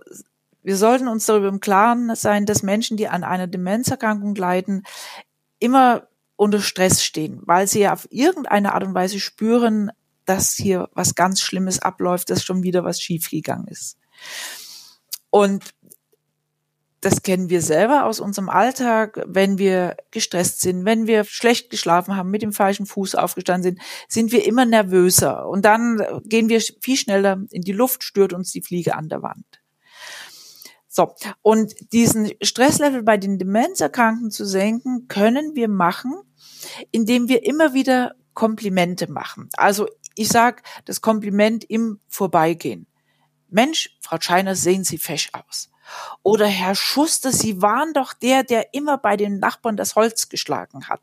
wir 0.63 0.77
sollten 0.77 1.09
uns 1.09 1.27
darüber 1.27 1.49
im 1.49 1.61
Klaren 1.61 2.15
sein, 2.17 2.45
dass 2.45 2.63
Menschen, 2.63 2.97
die 2.97 3.09
an 3.09 3.25
einer 3.25 3.47
Demenzerkrankung 3.47 4.35
leiden, 4.35 4.85
immer 5.59 6.09
unter 6.37 6.61
Stress 6.61 7.03
stehen, 7.03 7.41
weil 7.45 7.67
sie 7.67 7.81
ja 7.81 7.93
auf 7.93 8.07
irgendeine 8.11 8.75
Art 8.75 8.85
und 8.85 8.95
Weise 8.95 9.21
spüren, 9.21 9.91
dass 10.27 10.53
hier 10.53 10.89
was 10.93 11.15
ganz 11.15 11.41
Schlimmes 11.41 11.81
abläuft, 11.81 12.31
dass 12.31 12.45
schon 12.45 12.63
wieder 12.63 12.85
was 12.85 13.01
schiefgegangen 13.01 13.69
ist. 13.69 13.99
Und 15.31 15.75
das 17.01 17.23
kennen 17.23 17.51
wir 17.51 17.63
selber 17.63 18.05
aus 18.05 18.21
unserem 18.21 18.49
Alltag, 18.49 19.23
wenn 19.27 19.59
wir 19.59 19.97
gestresst 20.11 20.61
sind, 20.61 20.85
wenn 20.85 21.07
wir 21.07 21.25
schlecht 21.25 21.71
geschlafen 21.71 22.17
haben, 22.17 22.31
mit 22.31 22.43
dem 22.43 22.53
falschen 22.53 22.87
Fuß 22.87 23.15
aufgestanden 23.15 23.77
sind, 23.77 23.83
sind 24.09 24.33
wir 24.33 24.45
immer 24.45 24.65
nervöser 24.65 25.49
und 25.49 25.65
dann 25.65 26.03
gehen 26.25 26.49
wir 26.49 26.61
viel 26.81 26.97
schneller 26.97 27.45
in 27.51 27.63
die 27.63 27.73
Luft, 27.73 28.03
stört 28.03 28.33
uns 28.33 28.51
die 28.51 28.63
Fliege 28.63 28.97
an 28.97 29.09
der 29.09 29.23
Wand. 29.23 29.47
So, 30.89 31.15
und 31.43 31.75
diesen 31.93 32.33
Stresslevel 32.43 33.03
bei 33.03 33.19
den 33.19 33.39
Demenzerkrankten 33.39 34.31
zu 34.31 34.47
senken, 34.47 35.07
können 35.09 35.55
wir 35.55 35.69
machen, 35.69 36.15
indem 36.91 37.29
wir 37.29 37.45
immer 37.45 37.75
wieder 37.75 38.15
Komplimente 38.33 39.13
machen. 39.13 39.51
Also 39.59 39.87
ich 40.17 40.29
sage 40.29 40.63
das 40.85 41.01
Kompliment 41.01 41.65
im 41.65 42.01
Vorbeigehen. 42.09 42.87
Mensch, 43.49 43.97
Frau 44.01 44.19
Scheiner, 44.21 44.57
sehen 44.57 44.85
Sie 44.85 44.99
fesch 44.99 45.31
aus. 45.33 45.71
Oder 46.23 46.47
Herr 46.47 46.75
Schuster, 46.75 47.31
Sie 47.31 47.63
waren 47.63 47.93
doch 47.93 48.13
der, 48.13 48.43
der 48.43 48.75
immer 48.75 48.99
bei 48.99 49.17
den 49.17 49.39
Nachbarn 49.39 49.77
das 49.77 49.95
Holz 49.95 50.29
geschlagen 50.29 50.89
hat. 50.89 51.01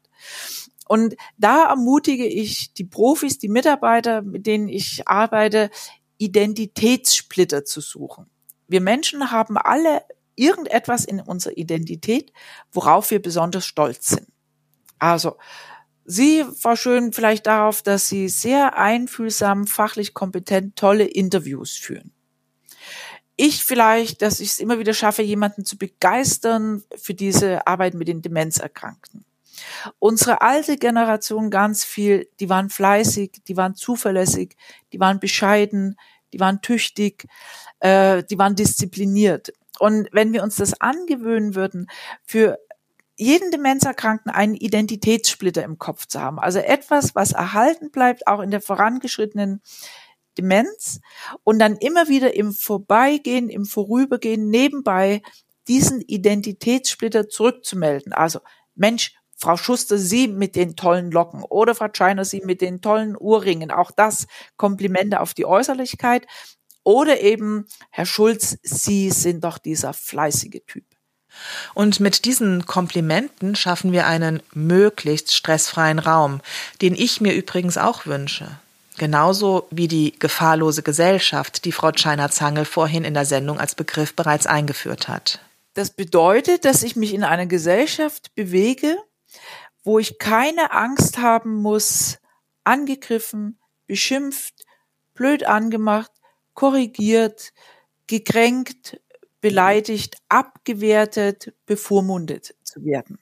Und 0.88 1.16
da 1.38 1.70
ermutige 1.70 2.26
ich 2.26 2.74
die 2.74 2.84
Profis, 2.84 3.38
die 3.38 3.48
Mitarbeiter, 3.48 4.22
mit 4.22 4.46
denen 4.46 4.68
ich 4.68 5.08
arbeite, 5.08 5.70
Identitätssplitter 6.18 7.64
zu 7.64 7.80
suchen. 7.80 8.30
Wir 8.68 8.82
Menschen 8.82 9.32
haben 9.32 9.58
alle 9.58 10.04
irgendetwas 10.36 11.06
in 11.06 11.22
unserer 11.22 11.58
Identität, 11.58 12.34
worauf 12.72 13.12
wir 13.12 13.22
besonders 13.22 13.66
stolz 13.66 14.10
sind. 14.10 14.28
Also, 15.00 15.38
Sie, 16.06 16.46
Frau 16.58 16.76
Schön, 16.76 17.14
vielleicht 17.14 17.48
darauf, 17.48 17.82
dass 17.82 18.10
Sie 18.10 18.28
sehr 18.30 18.78
einfühlsam, 18.78 19.68
fachlich 19.68 20.14
kompetent, 20.14 20.76
tolle 20.76 21.06
Interviews 21.06 21.78
führen 21.78 22.14
ich 23.36 23.64
vielleicht, 23.64 24.22
dass 24.22 24.40
ich 24.40 24.50
es 24.50 24.60
immer 24.60 24.80
wieder 24.80 24.94
schaffe, 24.94 25.22
jemanden 25.22 25.66
zu 25.66 25.78
begeistern 25.78 26.84
für 26.96 27.14
diese 27.14 27.66
Arbeit 27.66 27.94
mit 27.94 28.08
den 28.08 28.22
Demenzerkrankten. 28.22 29.26
Unsere 30.00 30.42
alte 30.42 30.78
Generation 30.78 31.50
ganz 31.50 31.84
viel, 31.84 32.30
die 32.40 32.50
waren 32.50 32.70
fleißig, 32.70 33.42
die 33.48 33.58
waren 33.58 33.76
zuverlässig, 33.76 34.56
die 34.92 35.00
waren 35.00 35.20
bescheiden, 35.20 35.98
die 36.32 36.40
waren 36.40 36.62
tüchtig, 36.62 37.26
äh, 37.80 38.24
die 38.24 38.38
waren 38.38 38.56
diszipliniert. 38.56 39.54
Und 39.80 40.08
wenn 40.12 40.34
wir 40.34 40.44
uns 40.44 40.56
das 40.56 40.80
angewöhnen 40.80 41.56
würden, 41.56 41.88
für 42.24 42.60
jeden 43.18 43.52
Demenzerkrankten 43.52 44.32
einen 44.32 44.56
Identitätssplitter 44.56 45.64
im 45.64 45.78
Kopf 45.78 46.08
zu 46.08 46.20
haben, 46.20 46.40
also 46.40 46.60
etwas, 46.60 47.16
was 47.16 47.32
erhalten 47.32 47.92
bleibt, 47.92 48.28
auch 48.28 48.40
in 48.40 48.52
der 48.52 48.62
vorangeschrittenen 48.62 49.62
Demenz 50.38 51.00
und 51.44 51.60
dann 51.60 51.76
immer 51.78 52.08
wieder 52.08 52.36
im 52.36 52.54
Vorbeigehen, 52.54 53.50
im 53.50 53.66
Vorübergehen 53.66 54.50
nebenbei 54.50 55.22
diesen 55.68 56.02
Identitätssplitter 56.02 57.30
zurückzumelden. 57.30 58.14
Also, 58.14 58.40
Mensch, 58.76 59.16
Frau 59.36 59.58
Schuster, 59.58 59.98
Sie 59.98 60.28
mit 60.28 60.56
den 60.56 60.76
tollen 60.76 61.12
Locken 61.12 61.44
oder 61.44 61.76
Frau 61.76 61.88
Scheiner, 61.92 62.26
Sie 62.26 62.42
mit 62.42 62.62
den 62.62 62.82
tollen 62.82 63.16
Ohrringen. 63.16 63.72
Auch 63.72 63.92
das 63.92 64.28
Komplimente 64.58 65.20
auf 65.20 65.34
die 65.34 65.46
Äußerlichkeit. 65.46 66.26
Oder 66.84 67.22
eben, 67.22 67.66
Herr 67.92 68.06
Schulz, 68.06 68.58
Sie 68.64 69.10
sind 69.10 69.44
doch 69.44 69.58
dieser 69.58 69.94
fleißige 69.94 70.62
Typ. 70.66 70.86
Und 71.74 72.00
mit 72.00 72.26
diesen 72.26 72.66
Komplimenten 72.66 73.56
schaffen 73.56 73.92
wir 73.92 74.08
einen 74.08 74.42
möglichst 74.54 75.34
stressfreien 75.34 76.00
Raum, 76.00 76.42
den 76.82 76.96
ich 76.96 77.22
mir 77.22 77.34
übrigens 77.34 77.78
auch 77.78 78.06
wünsche. 78.06 78.60
Genauso 78.98 79.68
wie 79.72 79.88
die 79.88 80.18
gefahrlose 80.18 80.84
Gesellschaft, 80.84 81.66
die 81.66 81.72
Frau 81.72 81.92
Scheiner-Zangel 81.94 82.66
vorhin 82.66 83.04
in 83.04 83.14
der 83.14 83.26
Sendung 83.26 83.60
als 83.60 83.76
Begriff 83.76 84.16
bereits 84.16 84.46
eingeführt 84.46 85.08
hat. 85.08 85.40
Das 85.74 85.90
bedeutet, 85.90 86.66
dass 86.66 86.84
ich 86.84 86.96
mich 86.96 87.14
in 87.14 87.24
einer 87.24 87.48
Gesellschaft 87.48 88.36
bewege, 88.36 88.98
wo 89.84 89.98
ich 89.98 90.20
keine 90.20 90.72
Angst 90.72 91.18
haben 91.18 91.56
muss, 91.56 92.20
angegriffen, 92.64 93.60
beschimpft, 93.88 94.66
blöd 95.16 95.46
angemacht, 95.46 96.12
korrigiert, 96.54 97.52
gekränkt, 98.08 99.00
beleidigt, 99.44 100.16
abgewertet, 100.30 101.54
bevormundet 101.66 102.56
zu 102.64 102.86
werden. 102.86 103.20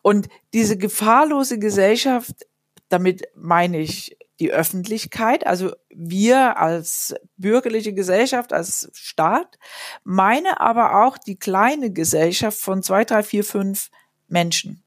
Und 0.00 0.28
diese 0.54 0.78
gefahrlose 0.78 1.58
Gesellschaft, 1.58 2.46
damit 2.88 3.28
meine 3.34 3.78
ich 3.78 4.16
die 4.40 4.52
Öffentlichkeit, 4.52 5.46
also 5.46 5.74
wir 5.90 6.56
als 6.56 7.14
bürgerliche 7.36 7.92
Gesellschaft, 7.92 8.54
als 8.54 8.88
Staat, 8.94 9.58
meine 10.02 10.62
aber 10.62 11.04
auch 11.04 11.18
die 11.18 11.38
kleine 11.38 11.92
Gesellschaft 11.92 12.58
von 12.58 12.82
zwei, 12.82 13.04
drei, 13.04 13.22
vier, 13.22 13.44
fünf 13.44 13.90
Menschen. 14.28 14.82